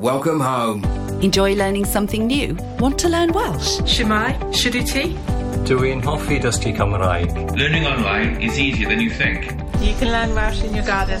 Welcome 0.00 0.40
home. 0.40 0.82
Enjoy 1.20 1.54
learning 1.54 1.84
something 1.84 2.26
new? 2.26 2.56
Want 2.78 2.98
to 3.00 3.08
learn 3.10 3.32
Welsh? 3.34 3.80
Shwmae, 3.80 4.32
Shuduti? 4.60 5.12
Dwi'n 5.68 6.00
hoffi 6.02 6.38
dysgu 6.40 6.72
Cymraeg. 6.78 7.36
Learning 7.54 7.84
online 7.84 8.40
is 8.40 8.58
easier 8.58 8.88
than 8.88 9.02
you 9.02 9.10
think. 9.10 9.44
You 9.82 9.92
can 9.98 10.08
learn 10.10 10.34
Welsh 10.34 10.64
in 10.64 10.74
your 10.74 10.86
garden. 10.86 11.20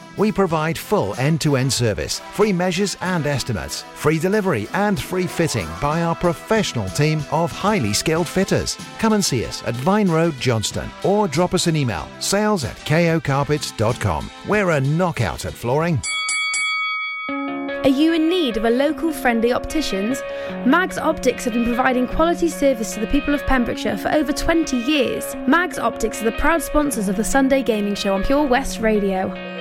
We 0.21 0.31
provide 0.31 0.77
full 0.77 1.15
end 1.15 1.41
to 1.41 1.55
end 1.55 1.73
service, 1.73 2.19
free 2.33 2.53
measures 2.53 2.95
and 3.01 3.25
estimates, 3.25 3.81
free 3.95 4.19
delivery 4.19 4.67
and 4.73 5.01
free 5.01 5.25
fitting 5.25 5.67
by 5.81 6.03
our 6.03 6.13
professional 6.13 6.87
team 6.89 7.23
of 7.31 7.51
highly 7.51 7.91
skilled 7.91 8.27
fitters. 8.27 8.77
Come 8.99 9.13
and 9.13 9.25
see 9.25 9.43
us 9.45 9.63
at 9.63 9.73
Vine 9.77 10.11
Road, 10.11 10.35
Johnston, 10.39 10.91
or 11.03 11.27
drop 11.27 11.55
us 11.55 11.65
an 11.65 11.75
email 11.75 12.07
sales 12.19 12.63
at 12.65 12.75
kocarpets.com. 12.85 14.29
We're 14.47 14.69
a 14.69 14.79
knockout 14.79 15.45
at 15.45 15.53
flooring. 15.53 15.99
Are 17.83 17.87
you 17.87 18.13
in 18.13 18.29
need 18.29 18.57
of 18.57 18.65
a 18.65 18.69
local 18.69 19.11
friendly 19.11 19.51
opticians? 19.51 20.21
Mags 20.67 20.99
Optics 20.99 21.45
have 21.45 21.53
been 21.53 21.65
providing 21.65 22.07
quality 22.07 22.47
service 22.47 22.93
to 22.93 22.99
the 22.99 23.07
people 23.07 23.33
of 23.33 23.43
Pembrokeshire 23.47 23.97
for 23.97 24.11
over 24.11 24.31
20 24.31 24.77
years. 24.77 25.35
Mags 25.47 25.79
Optics 25.79 26.21
are 26.21 26.25
the 26.25 26.37
proud 26.37 26.61
sponsors 26.61 27.07
of 27.07 27.15
the 27.15 27.23
Sunday 27.23 27.63
Gaming 27.63 27.95
Show 27.95 28.13
on 28.13 28.23
Pure 28.23 28.45
West 28.45 28.81
Radio. 28.81 29.51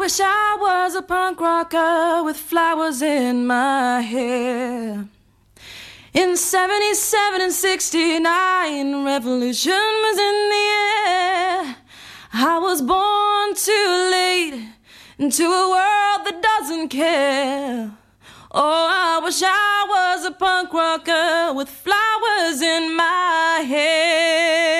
Wish 0.00 0.18
I 0.18 0.56
was 0.58 0.94
a 0.94 1.02
punk 1.02 1.38
rocker 1.42 2.22
with 2.24 2.38
flowers 2.38 3.02
in 3.02 3.46
my 3.46 4.00
hair. 4.00 5.06
In 6.14 6.38
77 6.38 7.42
and 7.42 7.52
69, 7.52 9.04
revolution 9.04 9.72
was 10.06 10.18
in 10.28 10.38
the 10.54 10.66
air. 11.10 11.76
I 12.32 12.58
was 12.58 12.80
born 12.80 13.54
too 13.54 13.90
late 14.16 14.68
into 15.18 15.44
a 15.44 15.68
world 15.68 16.20
that 16.24 16.40
doesn't 16.50 16.88
care. 16.88 17.92
Oh, 18.52 18.88
I 18.90 19.20
wish 19.22 19.42
I 19.44 19.84
was 19.96 20.24
a 20.24 20.32
punk 20.32 20.72
rocker 20.72 21.52
with 21.52 21.68
flowers 21.68 22.62
in 22.62 22.96
my 22.96 23.64
hair. 23.68 24.79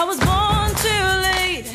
I 0.00 0.04
was 0.04 0.20
born 0.20 0.70
too 0.86 1.06
late 1.28 1.66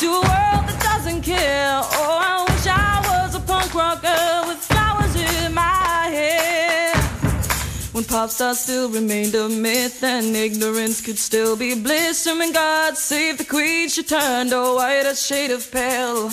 to 0.00 0.06
a 0.06 0.20
world 0.30 0.64
that 0.66 0.80
doesn't 0.82 1.22
care. 1.22 1.78
Oh, 1.80 2.18
I 2.20 2.42
wish 2.50 2.66
I 2.66 2.98
was 3.08 3.36
a 3.36 3.40
punk 3.40 3.72
rocker 3.72 4.48
with 4.48 4.58
flowers 4.58 5.14
in 5.14 5.54
my 5.54 6.08
hair. 6.10 6.92
When 7.92 8.02
pop 8.02 8.30
stars 8.30 8.58
still 8.58 8.88
remained 8.90 9.36
a 9.36 9.48
myth 9.48 10.02
and 10.02 10.34
ignorance 10.34 11.00
could 11.00 11.20
still 11.20 11.54
be 11.54 11.80
bliss. 11.80 12.26
And 12.26 12.40
when 12.40 12.52
God 12.52 12.96
save 12.96 13.38
the 13.38 13.44
queen, 13.44 13.88
she 13.88 14.02
turned 14.02 14.52
a 14.52 14.74
whiter 14.74 15.14
shade 15.14 15.52
of 15.52 15.70
pale. 15.70 16.32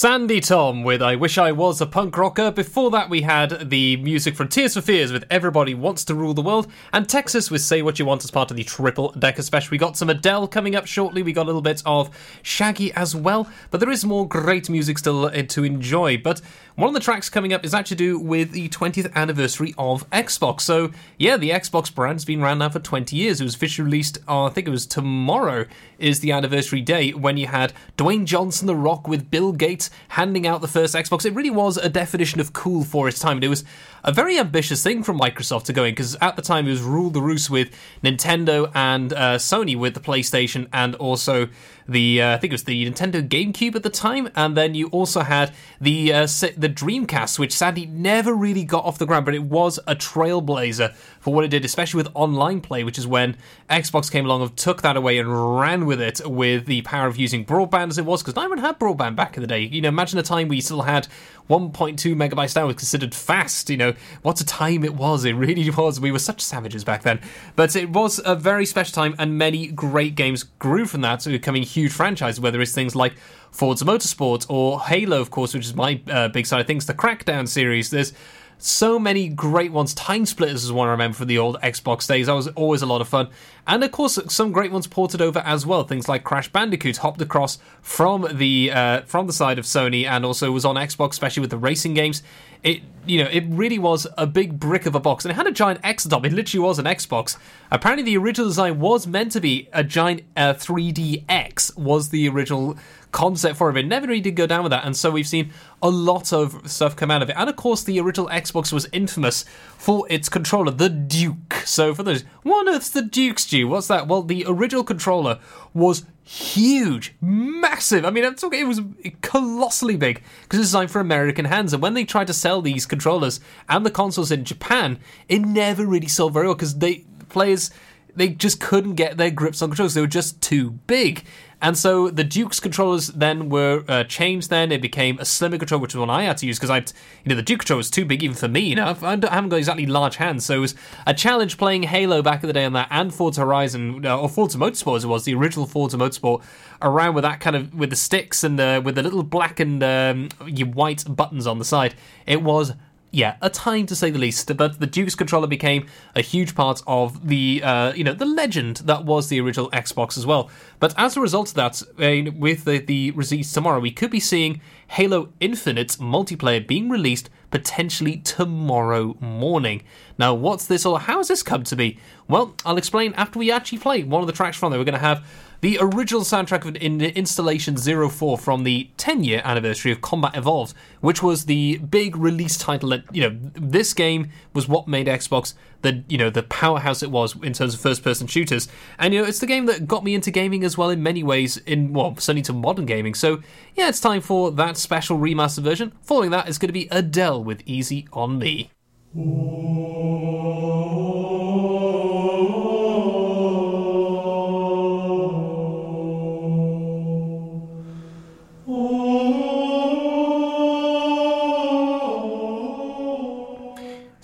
Sandi 0.00 0.40
Thom 0.40 0.82
with 0.82 1.02
I 1.02 1.14
Wish 1.14 1.36
I 1.36 1.52
Was 1.52 1.82
a 1.82 1.86
Punk 1.86 2.16
Rocker. 2.16 2.50
Before 2.50 2.90
that, 2.90 3.10
we 3.10 3.20
had 3.20 3.68
the 3.68 3.98
music 3.98 4.34
from 4.34 4.48
Tears 4.48 4.72
for 4.72 4.80
Fears 4.80 5.12
with 5.12 5.26
Everybody 5.30 5.74
Wants 5.74 6.06
to 6.06 6.14
Rule 6.14 6.32
the 6.32 6.40
World, 6.40 6.72
and 6.94 7.06
Texas 7.06 7.50
with 7.50 7.60
Say 7.60 7.82
What 7.82 7.98
You 7.98 8.06
Want 8.06 8.24
as 8.24 8.30
part 8.30 8.50
of 8.50 8.56
the 8.56 8.64
Triple 8.64 9.12
Decker 9.18 9.42
Special. 9.42 9.72
We 9.72 9.76
got 9.76 9.98
some 9.98 10.08
Adele 10.08 10.48
coming 10.48 10.74
up 10.74 10.86
shortly, 10.86 11.22
we 11.22 11.34
got 11.34 11.42
a 11.42 11.44
little 11.44 11.60
bit 11.60 11.82
of 11.84 12.08
Shaggy 12.40 12.94
as 12.94 13.14
well, 13.14 13.46
but 13.70 13.78
there 13.78 13.90
is 13.90 14.02
more 14.02 14.26
great 14.26 14.70
music 14.70 14.96
still 14.96 15.26
uh, 15.26 15.42
to 15.42 15.64
enjoy. 15.64 16.16
But 16.16 16.40
one 16.76 16.88
of 16.88 16.94
the 16.94 17.00
tracks 17.00 17.28
coming 17.28 17.52
up 17.52 17.62
is 17.62 17.74
actually 17.74 17.98
do 17.98 18.18
with 18.18 18.52
the 18.52 18.70
20th 18.70 19.14
anniversary 19.14 19.74
of 19.76 20.08
Xbox. 20.08 20.62
So, 20.62 20.92
yeah, 21.18 21.36
the 21.36 21.50
Xbox 21.50 21.94
brand's 21.94 22.24
been 22.24 22.40
around 22.42 22.60
now 22.60 22.70
for 22.70 22.78
20 22.78 23.14
years. 23.14 23.38
It 23.38 23.44
was 23.44 23.54
officially 23.54 23.84
released, 23.84 24.16
uh, 24.26 24.44
I 24.44 24.48
think 24.48 24.66
it 24.66 24.70
was 24.70 24.86
tomorrow, 24.86 25.66
is 26.00 26.20
the 26.20 26.32
anniversary 26.32 26.80
day 26.80 27.12
when 27.12 27.36
you 27.36 27.46
had 27.46 27.72
Dwayne 27.96 28.24
Johnson, 28.24 28.66
The 28.66 28.74
Rock, 28.74 29.06
with 29.06 29.30
Bill 29.30 29.52
Gates 29.52 29.90
handing 30.08 30.46
out 30.46 30.60
the 30.60 30.68
first 30.68 30.94
Xbox. 30.94 31.24
It 31.24 31.34
really 31.34 31.50
was 31.50 31.76
a 31.76 31.88
definition 31.88 32.40
of 32.40 32.52
cool 32.52 32.84
for 32.84 33.08
its 33.08 33.18
time. 33.18 33.36
And 33.36 33.44
it 33.44 33.48
was 33.48 33.64
a 34.02 34.12
very 34.12 34.38
ambitious 34.38 34.82
thing 34.82 35.02
from 35.02 35.18
Microsoft 35.18 35.64
to 35.64 35.72
go 35.72 35.84
in 35.84 35.92
because 35.92 36.16
at 36.20 36.36
the 36.36 36.42
time 36.42 36.66
it 36.66 36.70
was 36.70 36.82
rule 36.82 37.10
the 37.10 37.20
roost 37.20 37.50
with 37.50 37.70
Nintendo 38.02 38.70
and 38.74 39.12
uh, 39.12 39.36
Sony 39.36 39.76
with 39.78 39.94
the 39.94 40.00
PlayStation 40.00 40.68
and 40.72 40.94
also 40.96 41.48
the 41.90 42.22
uh, 42.22 42.34
I 42.34 42.38
think 42.38 42.52
it 42.52 42.54
was 42.54 42.64
the 42.64 42.90
Nintendo 42.90 43.26
GameCube 43.26 43.74
at 43.74 43.82
the 43.82 43.90
time, 43.90 44.30
and 44.36 44.56
then 44.56 44.74
you 44.74 44.86
also 44.88 45.20
had 45.20 45.52
the 45.80 46.12
uh, 46.12 46.20
the 46.22 46.68
Dreamcast, 46.68 47.38
which 47.38 47.52
sadly 47.52 47.86
never 47.86 48.32
really 48.32 48.64
got 48.64 48.84
off 48.84 48.98
the 48.98 49.06
ground, 49.06 49.24
but 49.24 49.34
it 49.34 49.42
was 49.42 49.78
a 49.86 49.96
trailblazer 49.96 50.94
for 51.18 51.34
what 51.34 51.44
it 51.44 51.48
did, 51.48 51.64
especially 51.64 51.98
with 51.98 52.08
online 52.14 52.60
play, 52.60 52.84
which 52.84 52.96
is 52.96 53.06
when 53.06 53.36
Xbox 53.68 54.10
came 54.10 54.24
along 54.24 54.42
and 54.42 54.56
took 54.56 54.82
that 54.82 54.96
away 54.96 55.18
and 55.18 55.58
ran 55.58 55.84
with 55.84 56.00
it 56.00 56.20
with 56.24 56.66
the 56.66 56.82
power 56.82 57.08
of 57.08 57.16
using 57.16 57.44
broadband 57.44 57.90
as 57.90 57.98
it 57.98 58.04
was, 58.04 58.22
because 58.22 58.36
no 58.36 58.48
one 58.48 58.58
had 58.58 58.78
broadband 58.78 59.16
back 59.16 59.36
in 59.36 59.40
the 59.40 59.46
day. 59.46 59.60
You 59.60 59.82
know, 59.82 59.88
imagine 59.88 60.18
a 60.18 60.22
time 60.22 60.48
we 60.48 60.60
still 60.60 60.82
had 60.82 61.08
1.2 61.50 62.14
megabytes 62.14 62.54
down 62.54 62.68
was 62.68 62.76
considered 62.76 63.12
fast. 63.12 63.68
You 63.68 63.76
know, 63.76 63.94
what 64.22 64.40
a 64.40 64.46
time 64.46 64.84
it 64.84 64.94
was. 64.94 65.24
It 65.24 65.32
really 65.32 65.68
was. 65.76 66.00
We 66.00 66.12
were 66.12 66.20
such 66.20 66.40
savages 66.40 66.84
back 66.84 67.02
then. 67.02 67.20
But 67.56 67.74
it 67.74 67.90
was 67.90 68.20
a 68.24 68.36
very 68.36 68.64
special 68.64 68.94
time, 68.94 69.16
and 69.18 69.36
many 69.36 69.66
great 69.66 70.14
games 70.14 70.44
grew 70.44 70.86
from 70.86 71.00
that, 71.00 71.24
becoming 71.24 71.64
huge 71.64 71.92
franchises, 71.92 72.40
whether 72.40 72.60
it's 72.60 72.72
things 72.72 72.94
like 72.94 73.14
Forza 73.50 73.84
Motorsport 73.84 74.46
or 74.48 74.80
Halo, 74.80 75.20
of 75.20 75.30
course, 75.30 75.52
which 75.52 75.64
is 75.66 75.74
my 75.74 76.00
uh, 76.08 76.28
big 76.28 76.46
side 76.46 76.60
of 76.60 76.66
things, 76.68 76.86
the 76.86 76.94
Crackdown 76.94 77.48
series. 77.48 77.90
There's 77.90 78.12
so 78.58 78.98
many 78.98 79.28
great 79.28 79.72
ones. 79.72 79.94
Time 79.94 80.26
Splitters 80.26 80.64
is 80.64 80.72
one 80.72 80.88
I 80.88 80.92
remember 80.92 81.16
from 81.16 81.28
the 81.28 81.38
old 81.38 81.58
Xbox 81.62 82.06
days. 82.06 82.26
That 82.26 82.34
was 82.34 82.48
always 82.48 82.82
a 82.82 82.86
lot 82.86 83.00
of 83.00 83.08
fun. 83.08 83.28
And 83.66 83.84
of 83.84 83.92
course, 83.92 84.18
some 84.28 84.52
great 84.52 84.72
ones 84.72 84.86
ported 84.86 85.20
over 85.20 85.40
as 85.40 85.66
well. 85.66 85.84
Things 85.84 86.08
like 86.08 86.24
Crash 86.24 86.50
Bandicoot 86.50 86.98
hopped 86.98 87.20
across 87.20 87.58
from 87.82 88.26
the 88.32 88.70
uh, 88.72 89.02
from 89.02 89.26
the 89.26 89.32
side 89.32 89.58
of 89.58 89.64
Sony 89.64 90.06
and 90.06 90.24
also 90.24 90.50
was 90.50 90.64
on 90.64 90.76
Xbox, 90.76 91.10
especially 91.12 91.40
with 91.40 91.50
the 91.50 91.58
racing 91.58 91.94
games. 91.94 92.22
It 92.62 92.82
you 93.06 93.22
know 93.22 93.30
it 93.30 93.44
really 93.48 93.78
was 93.78 94.06
a 94.18 94.26
big 94.26 94.60
brick 94.60 94.86
of 94.86 94.94
a 94.94 95.00
box, 95.00 95.24
and 95.24 95.32
it 95.32 95.34
had 95.34 95.46
a 95.46 95.52
giant 95.52 95.80
X 95.82 96.04
top. 96.04 96.24
It 96.26 96.32
literally 96.32 96.64
was 96.64 96.78
an 96.78 96.84
Xbox. 96.84 97.36
Apparently, 97.70 98.04
the 98.04 98.16
original 98.16 98.48
design 98.48 98.80
was 98.80 99.06
meant 99.06 99.32
to 99.32 99.40
be 99.40 99.68
a 99.72 99.82
giant 99.84 100.22
uh, 100.36 100.54
3D 100.54 101.24
X. 101.28 101.74
Was 101.76 102.10
the 102.10 102.28
original 102.28 102.76
concept 103.12 103.56
for 103.56 103.70
it. 103.70 103.76
It 103.76 103.86
never 103.86 104.06
really 104.06 104.20
did 104.20 104.36
go 104.36 104.46
down 104.46 104.62
with 104.62 104.70
that, 104.70 104.84
and 104.84 104.96
so 104.96 105.10
we've 105.10 105.26
seen 105.26 105.52
a 105.82 105.88
lot 105.90 106.32
of 106.32 106.70
stuff 106.70 106.96
come 106.96 107.10
out 107.10 107.22
of 107.22 107.30
it. 107.30 107.36
And 107.36 107.48
of 107.48 107.56
course, 107.56 107.82
the 107.82 107.98
original 108.00 108.28
Xbox 108.28 108.72
was 108.72 108.86
infamous 108.92 109.44
for 109.76 110.06
its 110.10 110.28
controller, 110.28 110.70
the 110.70 110.88
Duke. 110.88 111.54
So 111.64 111.94
for 111.94 112.02
those, 112.02 112.22
what 112.42 112.68
on 112.68 112.74
earth's 112.74 112.90
the 112.90 113.02
Duke's 113.02 113.46
What's 113.64 113.88
that? 113.88 114.08
Well, 114.08 114.22
the 114.22 114.44
original 114.46 114.84
controller 114.84 115.38
was 115.74 116.04
huge, 116.22 117.14
massive. 117.20 118.04
I 118.04 118.10
mean, 118.10 118.24
I'm 118.24 118.36
talking, 118.36 118.60
it 118.60 118.64
was 118.64 118.80
colossally 119.20 119.96
big 119.96 120.22
because 120.42 120.60
it's 120.60 120.68
designed 120.68 120.90
for 120.90 121.00
American 121.00 121.44
hands. 121.44 121.72
And 121.72 121.82
when 121.82 121.94
they 121.94 122.04
tried 122.04 122.28
to 122.28 122.34
sell 122.34 122.62
these 122.62 122.86
controllers 122.86 123.40
and 123.68 123.84
the 123.84 123.90
consoles 123.90 124.30
in 124.30 124.44
Japan, 124.44 124.98
it 125.28 125.40
never 125.40 125.84
really 125.86 126.08
sold 126.08 126.32
very 126.34 126.46
well 126.46 126.54
because 126.54 126.78
they 126.78 127.04
players 127.28 127.70
they 128.14 128.28
just 128.28 128.60
couldn't 128.60 128.94
get 128.94 129.16
their 129.16 129.30
grips 129.30 129.62
on 129.62 129.70
controllers. 129.70 129.94
They 129.94 130.00
were 130.00 130.06
just 130.06 130.40
too 130.40 130.72
big. 130.86 131.24
And 131.62 131.76
so 131.76 132.08
the 132.08 132.24
Duke's 132.24 132.58
controllers 132.58 133.08
then 133.08 133.50
were 133.50 133.84
uh, 133.86 134.04
changed. 134.04 134.48
Then 134.48 134.72
it 134.72 134.80
became 134.80 135.18
a 135.18 135.24
slimmer 135.24 135.58
controller, 135.58 135.82
which 135.82 135.92
is 135.92 135.98
one 135.98 136.08
I 136.08 136.22
had 136.22 136.38
to 136.38 136.46
use 136.46 136.58
because 136.58 136.70
I, 136.70 136.78
you 136.78 137.28
know, 137.28 137.34
the 137.34 137.42
Duke 137.42 137.60
controller 137.60 137.78
was 137.78 137.90
too 137.90 138.06
big 138.06 138.22
even 138.22 138.34
for 138.34 138.48
me. 138.48 138.60
You 138.60 138.76
know, 138.76 138.86
I 139.02 139.10
haven't 139.10 139.50
got 139.50 139.56
exactly 139.56 139.84
large 139.84 140.16
hands, 140.16 140.46
so 140.46 140.54
it 140.54 140.58
was 140.60 140.74
a 141.06 141.12
challenge 141.12 141.58
playing 141.58 141.82
Halo 141.82 142.22
back 142.22 142.42
in 142.42 142.46
the 142.46 142.54
day 142.54 142.64
on 142.64 142.72
that, 142.72 142.88
and 142.90 143.12
Forza 143.12 143.42
Horizon 143.42 144.06
uh, 144.06 144.18
or 144.18 144.28
Forza 144.28 144.56
Motorsport 144.56 144.96
as 144.96 145.04
it 145.04 145.08
was 145.08 145.24
the 145.24 145.34
original 145.34 145.66
Forza 145.66 145.98
Motorsport 145.98 146.42
around 146.80 147.14
with 147.14 147.22
that 147.22 147.40
kind 147.40 147.54
of 147.54 147.74
with 147.74 147.90
the 147.90 147.96
sticks 147.96 148.42
and 148.42 148.58
uh, 148.58 148.80
with 148.82 148.94
the 148.94 149.02
little 149.02 149.22
black 149.22 149.60
and 149.60 149.82
um, 149.82 150.28
white 150.72 151.04
buttons 151.08 151.46
on 151.46 151.58
the 151.58 151.64
side. 151.64 151.94
It 152.26 152.42
was 152.42 152.72
yeah, 153.12 153.36
a 153.42 153.50
time 153.50 153.86
to 153.86 153.96
say 153.96 154.10
the 154.10 154.18
least. 154.18 154.56
But 154.56 154.78
the 154.78 154.86
Duke's 154.86 155.14
controller 155.14 155.46
became 155.46 155.86
a 156.14 156.20
huge 156.20 156.54
part 156.54 156.82
of 156.86 157.26
the, 157.26 157.62
uh, 157.62 157.92
you 157.92 158.04
know, 158.04 158.14
the 158.14 158.24
legend 158.24 158.78
that 158.78 159.04
was 159.04 159.28
the 159.28 159.40
original 159.40 159.70
Xbox 159.70 160.16
as 160.16 160.26
well. 160.26 160.50
But 160.78 160.94
as 160.96 161.16
a 161.16 161.20
result 161.20 161.48
of 161.48 161.54
that, 161.54 161.82
uh, 161.82 162.30
with 162.36 162.64
the, 162.64 162.78
the 162.78 163.10
release 163.12 163.52
tomorrow, 163.52 163.80
we 163.80 163.90
could 163.90 164.10
be 164.10 164.20
seeing 164.20 164.60
Halo 164.88 165.32
Infinite 165.40 165.88
multiplayer 166.00 166.64
being 166.64 166.88
released 166.88 167.30
potentially 167.50 168.18
tomorrow 168.18 169.16
morning. 169.20 169.82
Now, 170.18 170.34
what's 170.34 170.66
this 170.66 170.86
or 170.86 171.00
how 171.00 171.16
has 171.18 171.28
this 171.28 171.42
come 171.42 171.64
to 171.64 171.76
be? 171.76 171.98
Well, 172.28 172.54
I'll 172.64 172.76
explain 172.76 173.12
after 173.14 173.40
we 173.40 173.50
actually 173.50 173.78
play 173.78 174.04
one 174.04 174.20
of 174.20 174.28
the 174.28 174.32
tracks 174.32 174.56
from 174.56 174.70
there. 174.70 174.78
We're 174.78 174.84
going 174.84 174.92
to 174.94 175.00
have 175.00 175.26
the 175.60 175.78
original 175.80 176.22
soundtrack 176.22 176.64
of 176.64 176.76
in 176.76 177.00
installation 177.00 177.76
04 177.76 178.38
from 178.38 178.64
the 178.64 178.90
10 178.96 179.24
year 179.24 179.42
anniversary 179.44 179.92
of 179.92 180.00
Combat 180.00 180.36
Evolved, 180.36 180.74
which 181.00 181.22
was 181.22 181.44
the 181.44 181.78
big 181.78 182.16
release 182.16 182.56
title 182.56 182.90
that, 182.90 183.04
you 183.14 183.22
know, 183.22 183.36
this 183.54 183.92
game 183.94 184.30
was 184.54 184.68
what 184.68 184.88
made 184.88 185.06
Xbox 185.06 185.54
the, 185.82 186.04
you 186.08 186.18
know, 186.18 186.30
the 186.30 186.42
powerhouse 186.42 187.02
it 187.02 187.10
was 187.10 187.34
in 187.42 187.52
terms 187.52 187.74
of 187.74 187.80
first 187.80 188.02
person 188.02 188.26
shooters. 188.26 188.68
And, 188.98 189.14
you 189.14 189.22
know, 189.22 189.26
it's 189.26 189.38
the 189.38 189.46
game 189.46 189.66
that 189.66 189.86
got 189.86 190.04
me 190.04 190.14
into 190.14 190.30
gaming 190.30 190.64
as 190.64 190.76
well 190.76 190.90
in 190.90 191.02
many 191.02 191.22
ways, 191.22 191.56
in, 191.58 191.92
well, 191.92 192.16
certainly 192.16 192.42
to 192.42 192.52
modern 192.52 192.86
gaming. 192.86 193.14
So, 193.14 193.40
yeah, 193.74 193.88
it's 193.88 194.00
time 194.00 194.20
for 194.20 194.50
that 194.52 194.76
special 194.76 195.18
remaster 195.18 195.62
version. 195.62 195.92
Following 196.02 196.30
that 196.30 196.48
is 196.48 196.58
going 196.58 196.68
to 196.68 196.72
be 196.72 196.88
Adele 196.90 197.42
with 197.42 197.62
Easy 197.66 198.06
on 198.12 198.38
Me. 198.38 198.70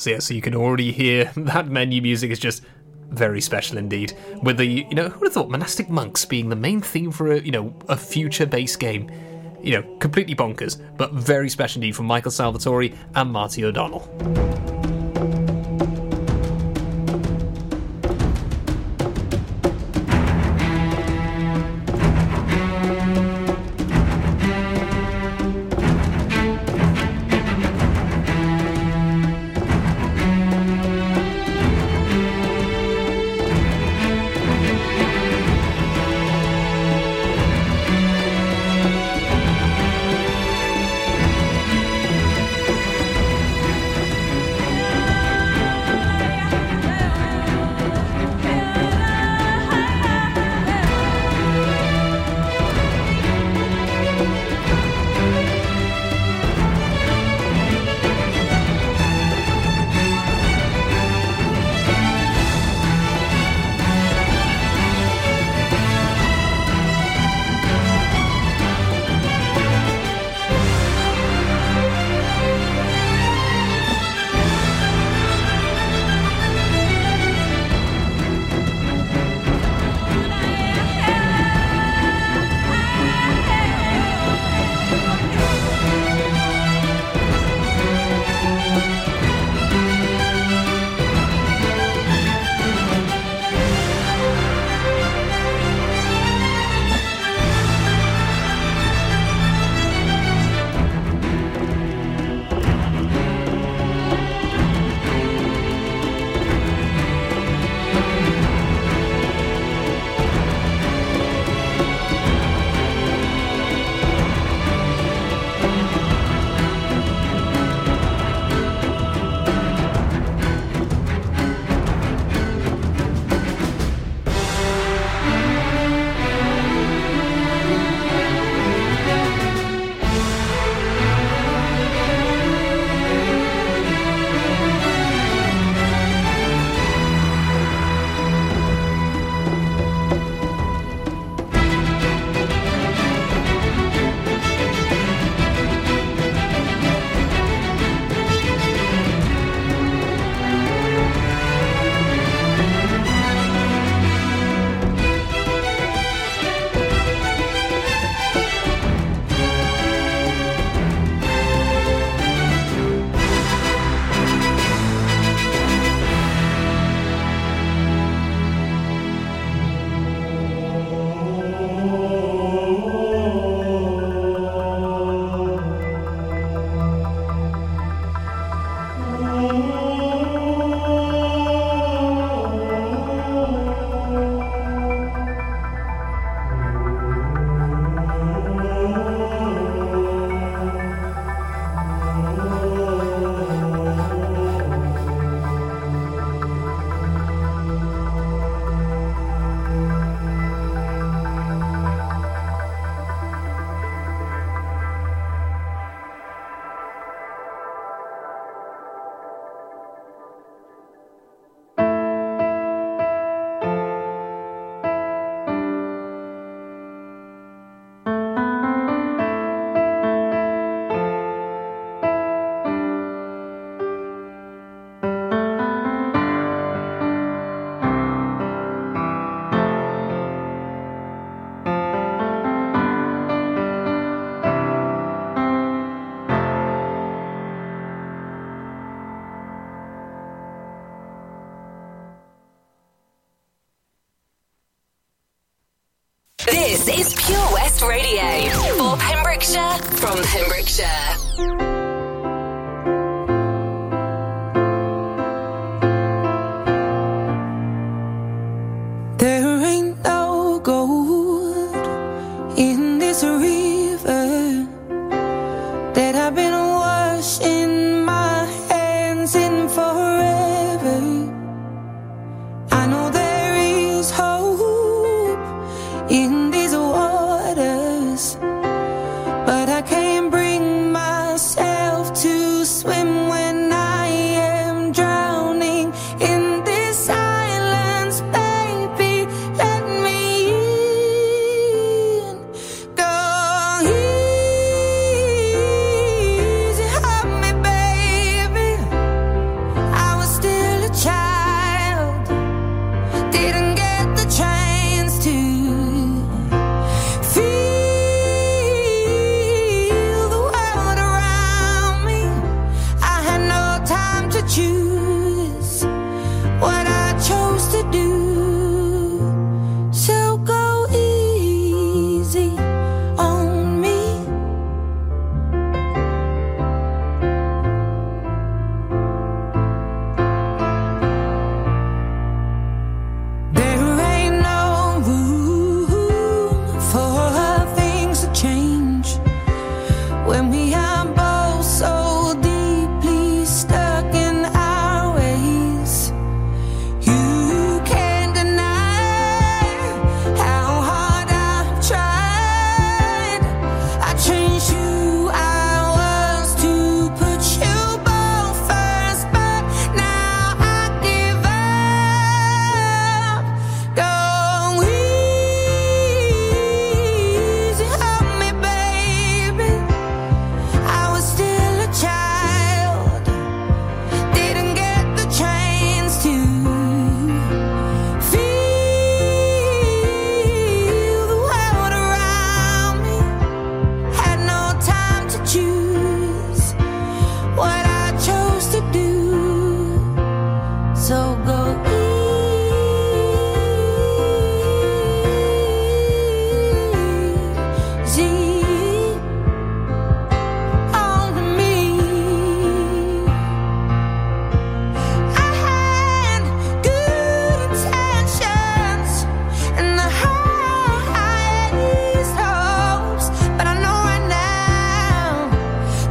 So 0.06 0.34
you 0.34 0.40
can 0.40 0.54
already 0.54 0.92
hear 0.92 1.30
that 1.36 1.68
menu 1.68 2.00
music 2.00 2.30
is 2.30 2.38
just 2.38 2.62
very 3.10 3.40
special 3.40 3.78
indeed. 3.78 4.16
With 4.42 4.58
the 4.58 4.66
you 4.66 4.94
know, 4.94 5.08
who 5.08 5.20
would 5.20 5.26
have 5.26 5.34
thought 5.34 5.50
monastic 5.50 5.88
monks 5.88 6.24
being 6.24 6.48
the 6.48 6.56
main 6.56 6.80
theme 6.80 7.10
for 7.10 7.32
a 7.32 7.40
you 7.40 7.52
know 7.52 7.74
a 7.88 7.96
future 7.96 8.46
based 8.46 8.78
game? 8.78 9.10
You 9.62 9.80
know, 9.80 9.96
completely 9.98 10.34
bonkers, 10.34 10.80
but 10.96 11.12
very 11.12 11.48
special 11.48 11.80
indeed 11.80 11.96
from 11.96 12.06
Michael 12.06 12.30
Salvatori 12.30 12.96
and 13.14 13.32
Marty 13.32 13.64
O'Donnell. 13.64 14.75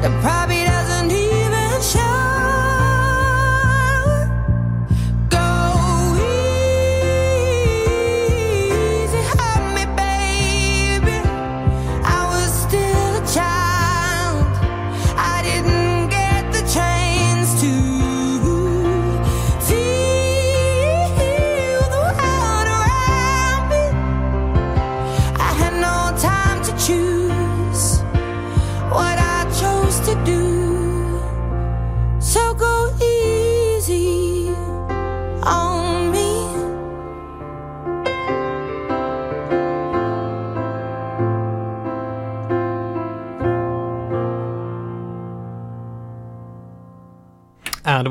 That 0.05 0.21
probably 0.21 0.44